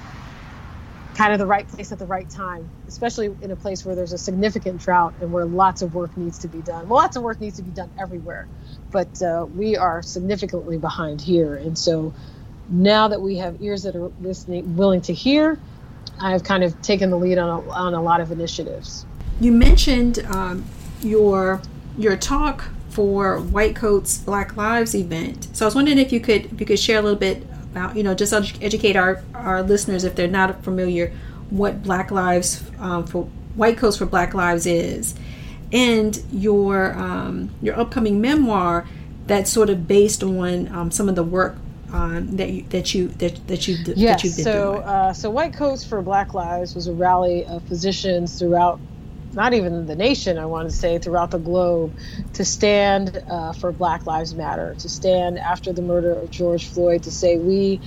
kind 1.16 1.34
of 1.34 1.40
the 1.40 1.46
right 1.46 1.68
place 1.68 1.92
at 1.92 2.00
the 2.00 2.06
right 2.06 2.30
time, 2.30 2.70
especially 2.88 3.36
in 3.42 3.52
a 3.52 3.56
place 3.56 3.86
where 3.86 3.96
there's 3.96 4.14
a 4.14 4.18
significant 4.18 4.80
drought 4.80 5.14
and 5.22 5.32
where 5.32 5.46
lots 5.46 5.82
of 5.82 5.94
work 5.94 6.16
needs 6.18 6.40
to 6.40 6.48
be 6.48 6.62
done. 6.62 6.88
Well, 6.88 7.00
lots 7.00 7.16
of 7.18 7.24
work 7.24 7.42
needs 7.42 7.58
to 7.58 7.64
be 7.64 7.72
done 7.72 7.90
everywhere, 8.00 8.48
but 8.92 9.22
uh, 9.22 9.46
we 9.56 9.76
are 9.78 10.02
significantly 10.02 10.78
behind 10.78 11.22
here, 11.22 11.56
and 11.56 11.78
so 11.78 12.14
now 12.72 13.08
that 13.08 13.22
we 13.22 13.38
have 13.38 13.62
ears 13.62 13.84
that 13.84 13.96
are 13.96 14.12
listening, 14.22 14.76
willing 14.76 15.02
to 15.02 15.14
hear, 15.14 15.60
I've 16.20 16.44
kind 16.44 16.64
of 16.64 16.80
taken 16.82 17.10
the 17.10 17.18
lead 17.18 17.38
on 17.38 17.50
a, 17.50 17.70
on 17.72 17.94
a 17.94 18.02
lot 18.02 18.22
of 18.22 18.32
initiatives. 18.32 19.06
You 19.40 19.52
mentioned 19.52 20.20
um, 20.30 20.66
your 21.02 21.62
your 21.98 22.16
talk 22.16 22.70
for 22.90 23.40
White 23.40 23.76
Coats 23.76 24.20
Black 24.20 24.56
Lives 24.56 24.96
event. 24.96 25.48
So 25.54 25.66
I 25.66 25.68
was 25.68 25.76
wondering 25.76 25.98
if 25.98 26.12
you 26.12 26.20
could 26.20 26.46
if 26.46 26.60
you 26.60 26.66
could 26.66 26.80
share 26.80 27.00
a 27.00 27.02
little 27.02 27.20
bit 27.20 27.44
about 27.72 27.96
you 27.96 28.04
know 28.04 28.14
just 28.14 28.34
educate 28.62 28.96
our 28.96 29.24
our 29.34 29.64
listeners 29.64 30.04
if 30.04 30.16
they're 30.16 30.28
not 30.28 30.64
familiar 30.64 31.12
what 31.50 31.84
Black 31.84 32.12
Lives 32.12 32.64
um, 32.80 33.06
for 33.06 33.26
White 33.56 33.78
Coats 33.78 33.98
for 33.98 34.06
Black 34.06 34.34
Lives 34.34 34.66
is, 34.66 35.16
and 35.72 36.22
your 36.32 36.94
um, 36.94 37.50
your 37.62 37.78
upcoming 37.80 38.22
memoir 38.22 38.88
that's 39.28 39.52
sort 39.52 39.70
of 39.70 39.88
based 39.88 40.24
on 40.24 40.68
um, 40.70 40.92
some 40.92 41.10
of 41.10 41.16
the 41.16 41.24
work 41.24 41.58
um, 41.92 42.38
that 42.38 42.50
you 42.50 42.64
that 42.70 42.94
you 42.94 43.08
that, 43.10 43.48
that 43.48 43.68
you 43.68 43.76
yes, 43.76 44.22
that 44.22 44.24
you've 44.24 44.36
been 44.38 44.44
so? 44.44 44.76
Uh, 44.76 45.14
so 45.14 45.30
White 45.30 45.54
Coats 45.54 45.84
for 45.84 46.02
Black 46.02 46.34
Lives 46.34 46.74
was 46.74 46.88
a 46.88 46.94
rally 46.94 47.46
of 47.46 47.64
physicians 47.64 48.40
throughout, 48.40 48.80
not 49.34 49.54
even 49.54 49.86
the 49.88 49.96
nation, 49.96 50.38
I 50.38 50.46
want 50.46 50.70
to 50.70 50.76
say, 50.76 51.00
throughout 51.00 51.32
the 51.32 51.40
globe, 51.40 51.94
to 52.34 52.46
stand 52.46 53.22
uh, 53.30 53.52
for 53.54 53.74
Black 53.74 54.06
Lives 54.06 54.34
Matter, 54.34 54.76
to 54.80 54.88
stand 54.88 55.38
after 55.38 55.74
the 55.74 55.82
murder 55.82 56.14
of 56.14 56.32
George 56.32 56.66
Floyd, 56.68 57.04
to 57.04 57.12
say 57.12 57.38
we 57.38 57.82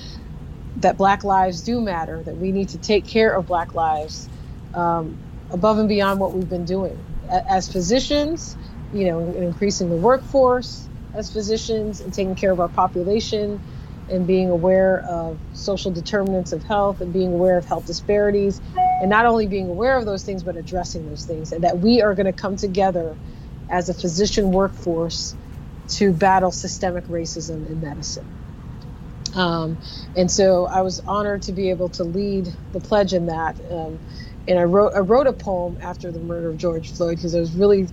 that 0.78 0.98
Black 0.98 1.24
lives 1.24 1.62
do 1.62 1.80
matter, 1.80 2.22
that 2.24 2.36
we 2.36 2.52
need 2.52 2.68
to 2.70 2.78
take 2.78 3.06
care 3.06 3.32
of 3.34 3.46
Black 3.46 3.74
lives 3.74 4.28
um, 4.74 5.16
above 5.50 5.78
and 5.78 5.88
beyond 5.88 6.20
what 6.20 6.32
we've 6.32 6.48
been 6.48 6.64
doing 6.66 6.98
as 7.30 7.72
physicians. 7.72 8.56
You 8.92 9.06
know, 9.06 9.32
increasing 9.34 9.88
the 9.88 9.96
workforce 9.96 10.88
as 11.14 11.32
physicians 11.32 12.00
and 12.00 12.12
taking 12.12 12.34
care 12.34 12.52
of 12.52 12.60
our 12.60 12.68
population 12.68 13.60
and 14.08 14.26
being 14.26 14.50
aware 14.50 15.02
of 15.08 15.40
social 15.52 15.92
determinants 15.92 16.52
of 16.52 16.64
health 16.64 17.00
and 17.00 17.12
being 17.12 17.32
aware 17.32 17.58
of 17.58 17.66
health 17.66 17.86
disparities 17.86 18.60
and 19.00 19.10
not 19.10 19.26
only 19.26 19.46
being 19.48 19.68
aware 19.68 19.98
of 19.98 20.06
those 20.06 20.24
things 20.24 20.44
but 20.44 20.56
addressing 20.56 21.06
those 21.06 21.24
things 21.24 21.52
and 21.52 21.64
that 21.64 21.78
we 21.78 22.02
are 22.02 22.14
going 22.14 22.26
to 22.26 22.32
come 22.34 22.56
together 22.56 23.18
as 23.70 23.88
a 23.88 23.94
physician 23.94 24.52
workforce 24.52 25.36
to 25.88 26.12
battle 26.12 26.52
systemic 26.52 27.06
racism 27.06 27.66
in 27.68 27.80
medicine 27.80 28.24
um, 29.34 29.78
and 30.16 30.30
so 30.30 30.66
I 30.66 30.82
was 30.82 31.00
honored 31.06 31.42
to 31.42 31.52
be 31.52 31.70
able 31.70 31.90
to 31.90 32.04
lead 32.04 32.48
the 32.72 32.80
pledge 32.80 33.12
in 33.12 33.26
that. 33.26 33.60
Um, 33.70 34.00
and 34.48 34.58
I 34.58 34.64
wrote 34.64 34.92
I 34.96 35.00
wrote 35.00 35.26
a 35.26 35.32
poem 35.32 35.78
after 35.82 36.12
the 36.12 36.20
murder 36.20 36.50
of 36.50 36.56
George 36.58 36.92
Floyd 36.92 37.16
because 37.16 37.34
i 37.34 37.40
was 37.40 37.54
really, 37.54 37.88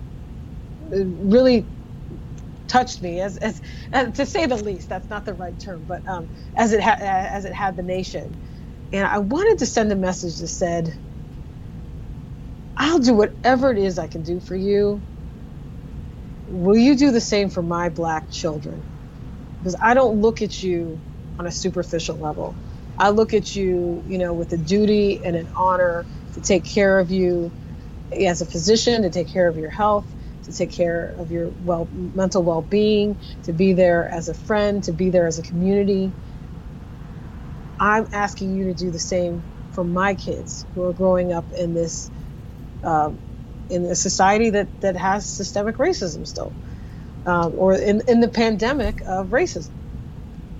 really 0.92 1.68
touched 2.72 3.02
me 3.02 3.20
as, 3.20 3.38
as, 3.38 3.60
as, 3.92 4.12
to 4.14 4.26
say 4.26 4.46
the 4.46 4.56
least. 4.56 4.90
That's 4.90 5.10
not 5.10 5.26
the 5.26 5.34
right 5.34 5.58
term, 5.58 5.84
but 5.86 6.02
um, 6.08 6.30
as 6.56 6.72
it 6.72 6.82
ha- 6.82 6.98
as 7.00 7.46
it 7.46 7.54
had 7.54 7.76
the 7.76 7.84
nation, 7.84 8.38
and 8.92 9.06
I 9.06 9.18
wanted 9.18 9.58
to 9.60 9.66
send 9.66 9.92
a 9.92 9.96
message 9.96 10.38
that 10.38 10.48
said, 10.48 10.98
"I'll 12.76 13.00
do 13.00 13.14
whatever 13.14 13.72
it 13.72 13.78
is 13.78 13.98
I 13.98 14.08
can 14.08 14.22
do 14.22 14.40
for 14.40 14.56
you. 14.56 15.04
Will 16.46 16.78
you 16.78 16.96
do 16.96 17.12
the 17.12 17.20
same 17.20 17.50
for 17.50 17.62
my 17.62 17.90
black 17.90 18.30
children? 18.30 18.88
Because 19.60 19.76
I 19.82 19.94
don't 19.94 20.20
look 20.20 20.42
at 20.42 20.62
you 20.62 21.02
on 21.38 21.46
a 21.46 21.52
superficial 21.52 22.18
level. 22.18 22.58
I 22.98 23.10
look 23.10 23.34
at 23.34 23.54
you, 23.54 24.04
you 24.06 24.18
know, 24.18 24.34
with 24.34 24.52
a 24.52 24.58
duty 24.58 25.22
and 25.24 25.36
an 25.36 25.48
honor 25.56 26.06
to 26.34 26.42
take 26.42 26.64
care 26.66 26.98
of 27.00 27.10
you 27.10 27.54
as 28.12 28.40
a 28.42 28.46
physician, 28.46 29.02
to 29.02 29.10
take 29.10 29.30
care 29.32 29.48
of 29.48 29.56
your 29.58 29.70
health, 29.70 30.14
take 30.52 30.72
care 30.72 31.14
of 31.18 31.30
your 31.30 31.50
well 31.64 31.88
mental 31.92 32.42
well-being, 32.42 33.18
to 33.44 33.52
be 33.52 33.72
there 33.72 34.08
as 34.08 34.28
a 34.28 34.34
friend, 34.34 34.84
to 34.84 34.92
be 34.92 35.10
there 35.10 35.26
as 35.26 35.38
a 35.38 35.42
community. 35.42 36.12
I'm 37.78 38.06
asking 38.12 38.54
you 38.54 38.66
to 38.66 38.74
do 38.74 38.90
the 38.90 38.98
same 38.98 39.44
for 39.72 39.84
my 39.84 40.14
kids 40.14 40.66
who 40.74 40.84
are 40.84 40.92
growing 40.92 41.32
up 41.32 41.50
in 41.52 41.74
this 41.74 42.10
um, 42.84 43.20
in 43.68 43.84
a 43.84 43.94
society 43.94 44.50
that 44.50 44.80
that 44.80 44.96
has 44.96 45.28
systemic 45.28 45.78
racism 45.78 46.26
still, 46.26 46.54
um, 47.26 47.52
or 47.56 47.74
in 47.74 48.02
in 48.08 48.20
the 48.20 48.28
pandemic 48.28 49.02
of 49.06 49.28
racism. 49.28 49.70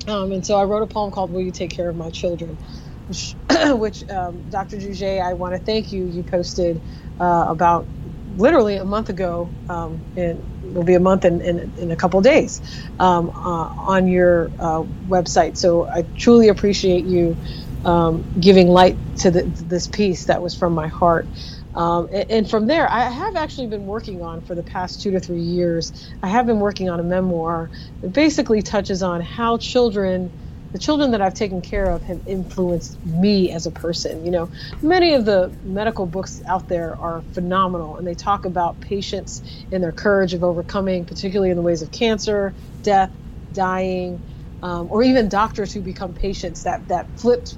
Um, 0.09 0.33
and 0.33 0.45
so 0.45 0.57
I 0.57 0.65
wrote 0.65 0.83
a 0.83 0.87
poem 0.87 1.11
called 1.11 1.31
"Will 1.31 1.43
You 1.43 1.53
Take 1.53 1.71
Care 1.71 1.89
of 1.89 1.97
My 1.97 2.11
Children," 2.11 2.59
which, 3.07 3.37
which 3.73 4.09
um, 4.11 4.49
Dr. 4.49 4.79
Douge, 4.79 5.03
I 5.03 5.35
want 5.35 5.55
to 5.55 5.61
thank 5.61 5.93
you. 5.93 6.05
You 6.07 6.25
posted 6.25 6.83
uh, 7.21 7.47
about 7.49 7.89
literally 8.37 8.77
a 8.77 8.85
month 8.85 9.09
ago. 9.09 9.51
Um, 9.69 10.03
it 10.17 10.37
will 10.63 10.85
be 10.85 10.95
a 10.95 11.01
month 11.01 11.25
in, 11.25 11.41
in, 11.41 11.73
in 11.79 11.91
a 11.91 11.97
couple 11.97 12.21
days 12.21 12.61
um, 12.99 13.31
uh, 13.31 13.69
on 13.87 14.09
your 14.09 14.51
uh, 14.59 14.85
website. 15.09 15.57
So 15.57 15.89
I 15.89 16.03
truly 16.17 16.49
appreciate 16.49 17.05
you 17.05 17.37
um, 17.85 18.25
giving 18.39 18.69
light 18.69 18.99
to 19.19 19.31
the, 19.31 19.43
this 19.43 19.89
piece 19.89 20.27
that 20.27 20.43
was 20.43 20.55
from 20.55 20.73
my 20.73 20.89
heart. 20.89 21.29
Um, 21.75 22.09
and, 22.13 22.31
and, 22.31 22.51
from 22.51 22.67
there, 22.67 22.91
I 22.91 23.09
have 23.09 23.37
actually 23.37 23.69
been 23.69 23.87
working 23.87 24.23
on 24.23 24.43
for 24.43 24.55
the 24.55 24.63
past 24.63 25.01
two 25.01 25.11
to 25.13 25.21
three 25.21 25.41
years. 25.41 25.93
I 26.23 26.29
have 26.29 26.47
been 26.47 26.61
working 26.61 26.91
on 26.91 27.01
a 27.01 27.03
memoir 27.03 27.71
that 28.03 28.13
basically 28.13 28.61
touches 28.61 29.03
on 29.03 29.23
how 29.23 29.57
children, 29.57 30.31
the 30.73 30.79
children 30.79 31.11
that 31.11 31.21
I've 31.21 31.35
taken 31.35 31.61
care 31.61 31.91
of, 31.91 32.03
have 32.05 32.27
influenced 32.27 33.05
me 33.05 33.51
as 33.51 33.67
a 33.67 33.71
person. 33.71 34.25
You 34.25 34.31
know, 34.31 34.51
many 34.81 35.15
of 35.15 35.25
the 35.25 35.53
medical 35.65 36.07
books 36.07 36.43
out 36.47 36.69
there 36.69 36.97
are 36.97 37.23
phenomenal, 37.33 37.97
and 37.97 38.07
they 38.07 38.15
talk 38.15 38.45
about 38.45 38.81
patients 38.81 39.43
and 39.71 39.83
their 39.83 39.93
courage 39.93 40.35
of 40.35 40.43
overcoming, 40.43 41.05
particularly 41.05 41.51
in 41.51 41.57
the 41.57 41.63
ways 41.63 41.83
of 41.83 41.91
cancer, 41.93 42.55
death, 42.83 43.11
dying, 43.53 44.21
um, 44.63 44.89
or 44.91 45.03
even 45.03 45.29
doctors 45.29 45.73
who 45.73 45.81
become 45.81 46.15
patients. 46.15 46.63
That 46.65 46.89
that 46.89 47.07
flipped 47.17 47.57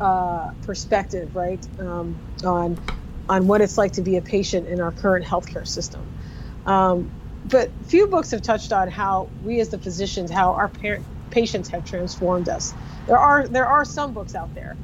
uh, 0.00 0.50
perspective, 0.62 1.34
right, 1.36 1.64
um, 1.78 2.16
on 2.44 2.78
on 3.28 3.46
what 3.46 3.60
it's 3.60 3.78
like 3.78 3.92
to 3.92 4.02
be 4.02 4.16
a 4.16 4.22
patient 4.22 4.68
in 4.68 4.80
our 4.80 4.92
current 4.92 5.24
healthcare 5.24 5.66
system. 5.66 6.06
Um, 6.64 7.10
but 7.44 7.70
few 7.86 8.08
books 8.08 8.32
have 8.32 8.42
touched 8.42 8.72
on 8.72 8.88
how 8.88 9.28
we 9.44 9.60
as 9.60 9.68
the 9.68 9.78
physicians, 9.78 10.30
how 10.30 10.52
our 10.52 10.68
parent, 10.68 11.04
patients 11.36 11.68
have 11.68 11.84
transformed 11.84 12.48
us. 12.48 12.74
There 13.06 13.18
are 13.18 13.46
there 13.46 13.66
are 13.66 13.84
some 13.84 14.14
books 14.14 14.34
out 14.34 14.54
there, 14.54 14.74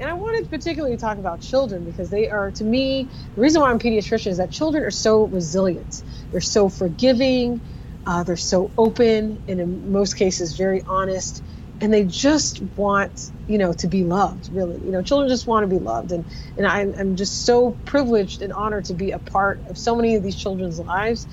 and 0.00 0.08
I 0.08 0.14
wanted 0.14 0.48
particularly 0.48 0.96
to 0.96 1.00
talk 1.00 1.18
about 1.18 1.42
children 1.42 1.84
because 1.84 2.08
they 2.08 2.30
are, 2.30 2.50
to 2.52 2.64
me, 2.64 3.10
the 3.34 3.42
reason 3.42 3.60
why 3.60 3.68
I'm 3.68 3.76
a 3.76 3.78
pediatrician 3.78 4.28
is 4.28 4.38
that 4.38 4.50
children 4.50 4.82
are 4.84 4.90
so 4.90 5.24
resilient. 5.24 6.02
They're 6.32 6.40
so 6.40 6.70
forgiving. 6.70 7.60
Uh, 8.06 8.22
they're 8.22 8.38
so 8.54 8.70
open, 8.78 9.38
and 9.46 9.60
in 9.60 9.92
most 9.92 10.16
cases, 10.16 10.56
very 10.56 10.82
honest 10.88 11.42
and 11.80 11.92
they 11.92 12.04
just 12.04 12.62
want 12.76 13.30
you 13.46 13.58
know 13.58 13.72
to 13.72 13.86
be 13.86 14.02
loved 14.02 14.50
really 14.52 14.78
you 14.84 14.90
know 14.90 15.02
children 15.02 15.28
just 15.28 15.46
want 15.46 15.62
to 15.62 15.68
be 15.68 15.78
loved 15.78 16.10
and 16.12 16.24
and 16.56 16.66
I'm, 16.66 16.94
I'm 16.98 17.16
just 17.16 17.44
so 17.44 17.72
privileged 17.84 18.42
and 18.42 18.52
honored 18.52 18.86
to 18.86 18.94
be 18.94 19.12
a 19.12 19.18
part 19.18 19.60
of 19.68 19.78
so 19.78 19.94
many 19.94 20.16
of 20.16 20.22
these 20.24 20.34
children's 20.34 20.80
lives 20.80 21.26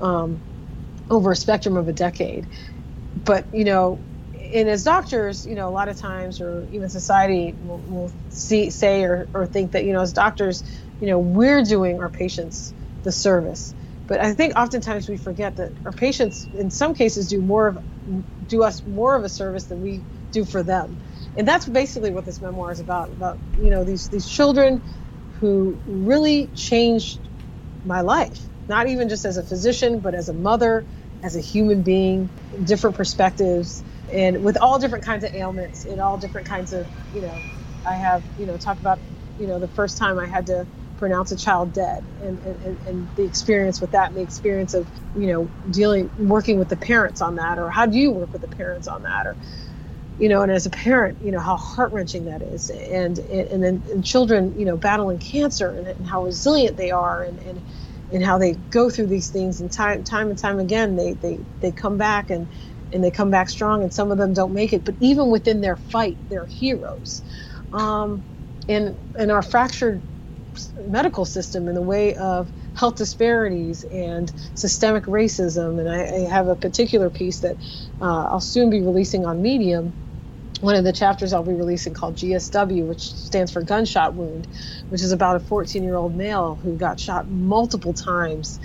um, 0.00 0.42
over 1.08 1.32
a 1.32 1.36
spectrum 1.36 1.78
of 1.78 1.88
a 1.88 1.94
decade 1.94 2.46
but 3.24 3.46
you 3.52 3.64
know 3.64 3.98
and 4.54 4.68
as 4.68 4.84
doctors 4.84 5.46
you 5.46 5.54
know 5.54 5.68
a 5.68 5.70
lot 5.70 5.88
of 5.88 5.96
times 5.96 6.40
or 6.40 6.66
even 6.72 6.88
society 6.88 7.54
will, 7.60 7.78
will 7.86 8.12
see 8.28 8.70
say 8.70 9.04
or, 9.04 9.28
or 9.32 9.46
think 9.46 9.72
that 9.72 9.84
you 9.84 9.92
know 9.92 10.00
as 10.00 10.12
doctors 10.12 10.64
you 11.00 11.06
know 11.06 11.18
we're 11.18 11.62
doing 11.62 12.00
our 12.00 12.10
patients 12.10 12.74
the 13.02 13.12
service 13.12 13.74
but 14.06 14.20
I 14.20 14.34
think 14.34 14.56
oftentimes 14.56 15.08
we 15.08 15.16
forget 15.16 15.56
that 15.56 15.72
our 15.84 15.92
patients, 15.92 16.48
in 16.52 16.70
some 16.70 16.94
cases, 16.94 17.28
do 17.28 17.40
more 17.40 17.66
of 17.68 17.78
do 18.46 18.62
us 18.62 18.86
more 18.86 19.16
of 19.16 19.24
a 19.24 19.28
service 19.28 19.64
than 19.64 19.82
we 19.82 20.04
do 20.30 20.44
for 20.44 20.62
them, 20.62 20.96
and 21.36 21.46
that's 21.46 21.66
basically 21.68 22.12
what 22.12 22.24
this 22.24 22.40
memoir 22.40 22.70
is 22.70 22.78
about. 22.78 23.10
About 23.10 23.40
you 23.60 23.70
know 23.70 23.84
these 23.84 24.08
these 24.08 24.26
children 24.26 24.82
who 25.40 25.80
really 25.86 26.46
changed 26.54 27.18
my 27.84 28.00
life, 28.00 28.46
not 28.68 28.88
even 28.88 29.08
just 29.08 29.24
as 29.24 29.36
a 29.36 29.42
physician, 29.42 29.98
but 30.00 30.14
as 30.14 30.28
a 30.28 30.32
mother, 30.32 30.86
as 31.22 31.34
a 31.34 31.40
human 31.40 31.82
being, 31.82 32.30
different 32.62 32.96
perspectives, 32.96 33.82
and 34.12 34.44
with 34.44 34.58
all 34.60 34.78
different 34.78 35.04
kinds 35.04 35.24
of 35.24 35.32
ailments, 35.34 35.84
and 35.84 36.00
all 36.00 36.18
different 36.18 36.48
kinds 36.48 36.72
of 36.72 36.90
you 37.12 37.22
know, 37.22 37.46
I 37.84 37.96
have 37.96 38.24
you 38.36 38.46
know 38.46 38.58
talk 38.58 38.80
about 38.80 39.00
you 39.38 39.46
know 39.48 39.58
the 39.60 39.68
first 39.68 39.98
time 39.98 40.18
I 40.18 40.26
had 40.28 40.46
to 40.48 40.68
pronounce 40.96 41.32
a 41.32 41.36
child 41.36 41.74
dead. 41.74 42.06
And, 42.20 42.40
and, 42.40 42.80
and 42.86 43.10
the 43.16 43.24
experience 43.24 43.80
with 43.80 43.92
that 43.92 44.08
and 44.08 44.16
the 44.18 44.22
experience 44.22 44.74
of 44.74 44.90
you 45.14 45.28
know 45.28 45.52
dealing 45.70 46.10
working 46.16 46.58
with 46.58 46.68
the 46.70 46.76
parents 46.78 47.20
on 47.22 47.36
that 47.36 47.58
or 47.58 47.70
how 47.70 47.86
do 47.86 47.98
you 47.98 48.12
work 48.12 48.32
with 48.32 48.42
the 48.42 48.48
parents 48.48 48.88
on 48.88 49.02
that 49.04 49.26
or 49.26 49.38
you 50.18 50.28
know 50.28 50.42
and 50.42 50.52
as 50.52 50.66
a 50.66 50.70
parent 50.70 51.18
you 51.22 51.32
know 51.32 51.40
how 51.40 51.56
heart-wrenching 51.56 52.26
that 52.26 52.42
is. 52.42 52.70
And 52.70 53.18
and 53.18 53.62
then 53.64 53.84
and 53.92 54.04
children 54.04 54.58
you 54.58 54.66
know 54.66 54.76
battling 54.78 55.18
cancer 55.20 55.74
and, 55.76 55.88
and 55.88 56.06
how 56.06 56.24
resilient 56.24 56.76
they 56.78 56.92
are 56.92 57.22
and, 57.24 57.38
and 57.40 57.62
and 58.10 58.24
how 58.24 58.38
they 58.38 58.54
go 58.54 58.90
through 58.90 59.08
these 59.08 59.30
things 59.30 59.60
and 59.60 59.72
time 59.72 60.04
time 60.04 60.30
and 60.30 60.38
time 60.38 60.60
again 60.60 60.96
they 60.96 61.14
they 61.14 61.40
they 61.60 61.72
come 61.72 61.98
back 61.98 62.30
and 62.30 62.48
and 62.92 63.04
they 63.04 63.10
come 63.10 63.30
back 63.30 63.48
strong 63.50 63.82
and 63.82 63.92
some 63.92 64.10
of 64.12 64.18
them 64.18 64.34
don't 64.34 64.54
make 64.54 64.72
it 64.72 64.84
but 64.84 64.96
even 65.00 65.30
within 65.30 65.60
their 65.60 65.76
fight 65.76 66.18
they're 66.30 66.46
heroes 66.46 67.22
um, 67.72 68.24
and 68.68 68.98
and 69.18 69.30
our 69.32 69.42
fractured 69.42 70.02
medical 70.80 71.24
system 71.24 71.68
in 71.68 71.74
the 71.74 71.82
way 71.82 72.14
of 72.16 72.52
health 72.74 72.96
disparities 72.96 73.84
and 73.92 74.32
systemic 74.54 75.04
racism. 75.06 75.80
And 75.80 75.88
I, 75.90 76.26
I 76.26 76.30
have 76.30 76.48
a 76.48 76.56
particular 76.56 77.10
piece 77.10 77.40
that 77.40 77.58
uh, 78.00 78.24
I'll 78.30 78.40
soon 78.40 78.70
be 78.70 78.82
releasing 78.82 79.26
on 79.26 79.42
Medium. 79.42 79.94
One 80.60 80.76
of 80.76 80.84
the 80.84 80.92
chapters 80.92 81.32
I'll 81.32 81.44
be 81.44 81.54
releasing 81.54 81.94
called 81.94 82.16
GSW, 82.16 82.86
which 82.86 83.12
stands 83.14 83.52
for 83.52 83.62
gunshot 83.62 84.14
wound, 84.14 84.48
which 84.88 85.02
is 85.02 85.12
about 85.12 85.36
a 85.36 85.40
14 85.40 85.82
year 85.84 85.96
old 85.96 86.16
male 86.16 86.56
who 86.62 86.76
got 86.76 87.00
shot 87.00 87.28
multiple 87.28 87.94
times 87.94 88.60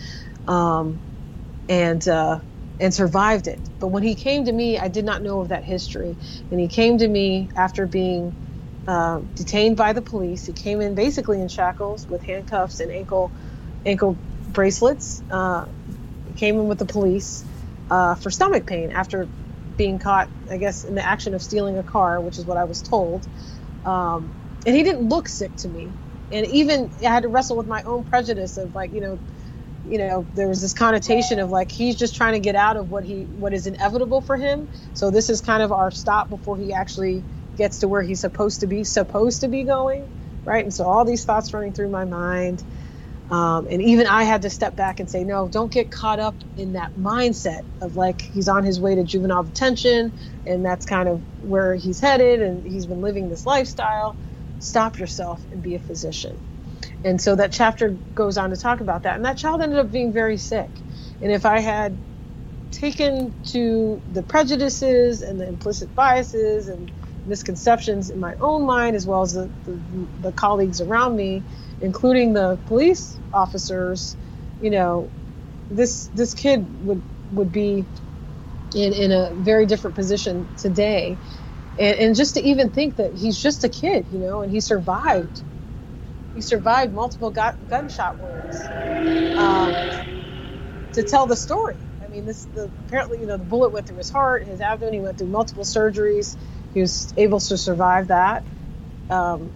um, 0.48 1.02
and 1.70 2.08
uh, 2.08 2.42
and 2.82 2.94
survived 2.94 3.48
it. 3.48 3.62
But 3.80 3.90
when 3.90 4.04
he 4.04 4.16
came 4.16 4.46
to 4.48 4.54
me, 4.54 4.80
I 4.80 4.90
did 4.90 5.06
not 5.06 5.24
know 5.24 5.42
of 5.42 5.50
that 5.50 5.66
history. 5.66 6.18
And 6.52 6.62
he 6.62 6.70
came 6.70 7.00
to 7.00 7.08
me 7.10 7.50
after 7.56 7.88
being 7.88 8.36
uh, 8.88 9.22
detained 9.36 9.78
by 9.78 9.94
the 9.94 10.04
police. 10.04 10.46
He 10.48 10.54
came 10.54 10.82
in 10.82 10.96
basically 10.96 11.42
in 11.42 11.50
shackles 11.50 12.08
with 12.10 12.24
handcuffs 12.24 12.82
and 12.82 12.92
ankle 12.92 13.34
ankle 13.86 14.20
bracelets. 14.50 15.24
Uh, 15.32 15.68
came 16.38 16.60
in 16.60 16.68
with 16.68 16.80
the 16.80 16.88
police 16.88 17.46
uh, 17.90 18.16
for 18.16 18.32
stomach 18.32 18.68
pain 18.68 18.92
after 18.92 19.30
being 19.78 20.00
caught, 20.00 20.32
I 20.52 20.58
guess, 20.58 20.84
in 20.86 20.96
the 20.96 21.06
action 21.06 21.36
of 21.36 21.44
stealing 21.44 21.78
a 21.80 21.84
car, 21.84 22.22
which 22.22 22.40
is 22.40 22.46
what 22.46 22.58
I 22.58 22.66
was 22.66 22.84
told. 22.84 23.28
Um, 23.86 24.36
and 24.66 24.76
he 24.76 24.84
didn't 24.84 25.10
look 25.10 25.30
sick 25.30 25.56
to 25.58 25.70
me. 25.70 25.96
And 26.32 26.48
even 26.48 26.92
I 27.02 27.06
had 27.10 27.24
to 27.24 27.30
wrestle 27.30 27.58
with 27.58 27.68
my 27.68 27.84
own 27.84 28.06
prejudice 28.06 28.58
of 28.58 28.76
like, 28.76 28.94
you 28.94 29.02
know, 29.02 29.22
you 29.84 30.00
know, 30.00 30.28
there 30.34 30.48
was 30.50 30.62
this 30.62 30.74
connotation 30.74 31.40
of 31.40 31.50
like 31.52 31.72
he's 31.72 31.98
just 31.98 32.16
trying 32.16 32.34
to 32.34 32.42
get 32.42 32.56
out 32.56 32.78
of 32.78 32.90
what 32.90 33.06
he 33.06 33.26
what 33.26 33.54
is 33.54 33.68
inevitable 33.68 34.22
for 34.22 34.38
him. 34.38 34.70
So 34.94 35.12
this 35.12 35.30
is 35.30 35.42
kind 35.42 35.64
of 35.64 35.72
our 35.74 35.92
stop 35.92 36.30
before 36.30 36.58
he 36.58 36.74
actually 36.74 37.26
gets 37.58 37.80
to 37.80 37.90
where 37.90 38.04
he's 38.04 38.22
supposed 38.22 38.62
to 38.62 38.68
be 38.68 38.84
supposed 38.86 39.42
to 39.42 39.50
be 39.50 39.66
going 39.66 40.10
right 40.46 40.64
and 40.66 40.74
so 40.74 40.86
all 40.86 41.06
these 41.06 41.26
thoughts 41.26 41.54
running 41.54 41.74
through 41.74 41.90
my 41.90 42.06
mind 42.06 42.60
Um, 43.30 43.68
and 43.70 43.84
even 43.84 44.08
I 44.08 44.24
had 44.24 44.44
to 44.44 44.52
step 44.52 44.78
back 44.78 45.02
and 45.02 45.10
say, 45.10 45.26
no, 45.26 45.50
don't 45.50 45.74
get 45.74 45.92
caught 45.92 46.22
up 46.22 46.38
in 46.56 46.74
that 46.74 46.96
mindset 46.98 47.64
of 47.82 47.98
like 47.98 48.22
he's 48.32 48.48
on 48.48 48.64
his 48.64 48.80
way 48.82 48.96
to 48.96 49.04
juvenile 49.04 49.44
detention 49.44 50.14
and 50.46 50.66
that's 50.66 50.86
kind 50.86 51.10
of 51.10 51.26
where 51.40 51.76
he's 51.76 52.02
headed 52.02 52.42
and 52.42 52.66
he's 52.66 52.88
been 52.88 53.02
living 53.02 53.30
this 53.30 53.46
lifestyle. 53.46 54.18
Stop 54.60 55.00
yourself 55.00 55.46
and 55.52 55.62
be 55.64 55.76
a 55.76 55.80
physician. 55.82 56.42
And 57.04 57.22
so 57.22 57.36
that 57.36 57.52
chapter 57.54 58.00
goes 58.16 58.38
on 58.38 58.52
to 58.52 58.58
talk 58.58 58.82
about 58.82 59.04
that. 59.04 59.16
And 59.16 59.26
that 59.26 59.38
child 59.38 59.62
ended 59.62 59.80
up 59.80 59.92
being 59.92 60.14
very 60.14 60.38
sick. 60.38 60.82
And 61.22 61.32
if 61.32 61.46
I 61.46 61.60
had 61.62 62.00
taken 62.72 63.36
to 63.44 64.04
the 64.08 64.24
prejudices 64.24 65.22
and 65.22 65.40
the 65.40 65.48
implicit 65.48 65.96
biases 65.96 66.68
and 66.68 66.92
misconceptions 67.26 68.10
in 68.10 68.20
my 68.20 68.36
own 68.42 68.66
mind, 68.66 68.96
as 68.96 69.08
well 69.08 69.22
as 69.24 69.34
the, 69.34 69.52
the, 69.66 70.10
the 70.20 70.34
colleagues 70.34 70.82
around 70.82 71.16
me, 71.16 71.46
including 71.82 72.34
the 72.34 72.60
police 72.66 73.20
officers, 73.34 74.18
you 74.60 74.70
know, 74.72 75.12
this 75.70 76.10
this 76.14 76.34
kid 76.34 76.68
would 76.86 77.04
would 77.32 77.52
be 77.52 77.88
in 78.74 78.94
in 78.94 79.12
a 79.12 79.34
very 79.36 79.66
different 79.66 79.96
position 79.96 80.50
today, 80.58 81.20
and, 81.78 81.98
and 82.00 82.16
just 82.16 82.36
to 82.36 82.42
even 82.42 82.72
think 82.72 82.98
that 82.98 83.16
he's 83.16 83.38
just 83.42 83.64
a 83.64 83.70
kid, 83.70 84.08
you 84.12 84.20
know, 84.20 84.42
and 84.42 84.52
he 84.52 84.62
survived. 84.62 85.44
He 86.34 86.42
survived 86.42 86.94
multiple 86.94 87.32
gu- 87.32 87.58
gunshot 87.68 88.20
wounds 88.20 88.70
um, 89.36 89.88
to 90.94 91.04
tell 91.04 91.28
the 91.28 91.36
story. 91.36 91.76
I 92.04 92.08
mean, 92.08 92.26
this 92.26 92.46
the 92.54 92.72
apparently 92.88 93.20
you 93.20 93.28
know 93.28 93.38
the 93.38 93.44
bullet 93.44 93.72
went 93.72 93.88
through 93.88 93.98
his 93.98 94.10
heart, 94.10 94.46
his 94.46 94.62
abdomen. 94.62 94.94
He 94.94 95.02
went 95.02 95.18
through 95.18 95.28
multiple 95.28 95.64
surgeries. 95.64 96.36
He 96.74 96.82
was 96.82 97.14
able 97.18 97.40
to 97.42 97.58
survive 97.58 98.08
that. 98.08 98.46
Um, 99.10 99.52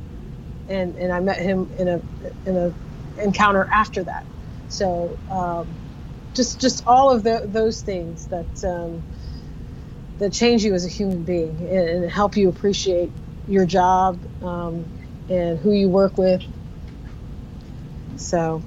and 0.70 0.96
and 0.96 1.12
I 1.12 1.20
met 1.20 1.40
him 1.40 1.70
in 1.78 1.88
a 1.88 2.02
in 2.46 2.58
a 2.58 2.74
encounter 3.22 3.68
after 3.72 4.04
that. 4.04 4.26
So 4.68 5.18
um, 5.30 5.68
just 6.34 6.60
just 6.60 6.84
all 6.88 7.12
of 7.12 7.24
the, 7.24 7.44
those 7.46 7.82
things 7.82 8.26
that 8.28 8.64
um, 8.64 9.04
that 10.20 10.34
change 10.34 10.64
you 10.64 10.74
as 10.74 10.86
a 10.86 10.90
human 10.90 11.24
being 11.24 11.58
and, 11.70 11.90
and 11.90 12.12
help 12.12 12.38
you 12.38 12.50
appreciate 12.50 13.12
your 13.48 13.66
job 13.66 14.20
um, 14.42 14.90
and 15.30 15.60
who 15.60 15.72
you 15.72 15.90
work 15.90 16.18
with. 16.18 16.44
So. 18.17 18.62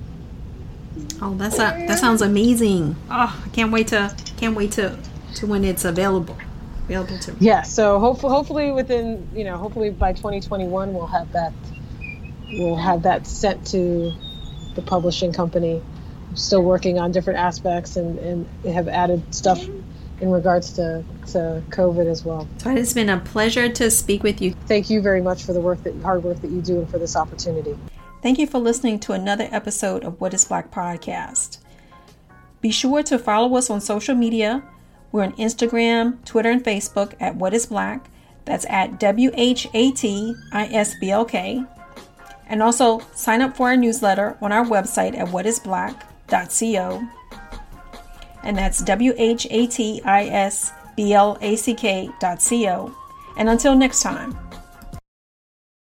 Oh, 1.22 1.34
that's 1.34 1.56
a 1.56 1.86
that 1.86 1.98
sounds 1.98 2.22
amazing. 2.22 2.96
Oh, 3.10 3.42
I 3.44 3.48
can't 3.50 3.70
wait 3.70 3.88
to 3.88 4.14
can't 4.36 4.56
wait 4.56 4.72
to 4.72 4.98
to 5.36 5.46
when 5.46 5.64
it's 5.64 5.84
available 5.84 6.36
available 6.84 7.18
to. 7.20 7.36
Yeah, 7.38 7.62
so 7.62 8.00
hopefully 8.00 8.32
hopefully 8.32 8.72
within 8.72 9.28
you 9.34 9.44
know 9.44 9.56
hopefully 9.56 9.90
by 9.90 10.12
2021 10.12 10.94
we'll 10.94 11.06
have 11.06 11.30
that 11.32 11.52
we'll 12.50 12.76
have 12.76 13.02
that 13.02 13.26
sent 13.26 13.66
to 13.68 14.12
the 14.74 14.82
publishing 14.82 15.32
company. 15.32 15.82
I'm 16.28 16.36
still 16.36 16.62
working 16.62 16.98
on 16.98 17.12
different 17.12 17.38
aspects 17.38 17.96
and, 17.96 18.18
and 18.18 18.74
have 18.74 18.88
added 18.88 19.34
stuff 19.34 19.60
in 20.20 20.30
regards 20.30 20.72
to, 20.72 21.04
to 21.28 21.62
COVID 21.70 22.06
as 22.06 22.24
well. 22.24 22.48
So 22.58 22.70
it's 22.70 22.92
been 22.92 23.08
a 23.08 23.18
pleasure 23.18 23.68
to 23.68 23.90
speak 23.90 24.22
with 24.22 24.42
you. 24.42 24.52
Thank 24.66 24.90
you 24.90 25.00
very 25.00 25.22
much 25.22 25.44
for 25.44 25.52
the 25.52 25.60
work 25.60 25.82
that 25.84 25.94
hard 26.02 26.24
work 26.24 26.40
that 26.40 26.50
you 26.50 26.60
do 26.60 26.78
and 26.78 26.90
for 26.90 26.98
this 26.98 27.16
opportunity. 27.16 27.76
Thank 28.20 28.40
you 28.40 28.48
for 28.48 28.58
listening 28.58 28.98
to 29.00 29.12
another 29.12 29.48
episode 29.52 30.02
of 30.02 30.20
What 30.20 30.34
is 30.34 30.44
Black 30.44 30.72
podcast. 30.72 31.58
Be 32.60 32.72
sure 32.72 33.04
to 33.04 33.18
follow 33.18 33.56
us 33.56 33.70
on 33.70 33.80
social 33.80 34.16
media. 34.16 34.64
We're 35.12 35.22
on 35.22 35.34
Instagram, 35.34 36.24
Twitter, 36.24 36.50
and 36.50 36.64
Facebook 36.64 37.14
at 37.20 37.36
What 37.36 37.54
is 37.54 37.66
Black. 37.66 38.10
That's 38.44 38.66
at 38.68 38.98
W 38.98 39.30
H 39.34 39.68
A 39.72 39.92
T 39.92 40.34
I 40.52 40.66
S 40.66 40.96
B 40.98 41.10
L 41.12 41.24
K. 41.24 41.64
And 42.48 42.60
also 42.60 43.00
sign 43.14 43.40
up 43.40 43.56
for 43.56 43.68
our 43.68 43.76
newsletter 43.76 44.36
on 44.42 44.50
our 44.50 44.64
website 44.64 45.16
at 45.16 45.28
whatisblack.co. 45.28 47.08
And 48.42 48.58
that's 48.58 48.82
W 48.82 49.14
H 49.16 49.46
A 49.50 49.66
T 49.68 50.02
I 50.04 50.24
S 50.24 50.72
B 50.96 51.12
L 51.12 51.38
A 51.40 51.54
C 51.54 51.72
K.co. 51.72 52.96
And 53.36 53.48
until 53.48 53.76
next 53.76 54.02
time. 54.02 54.47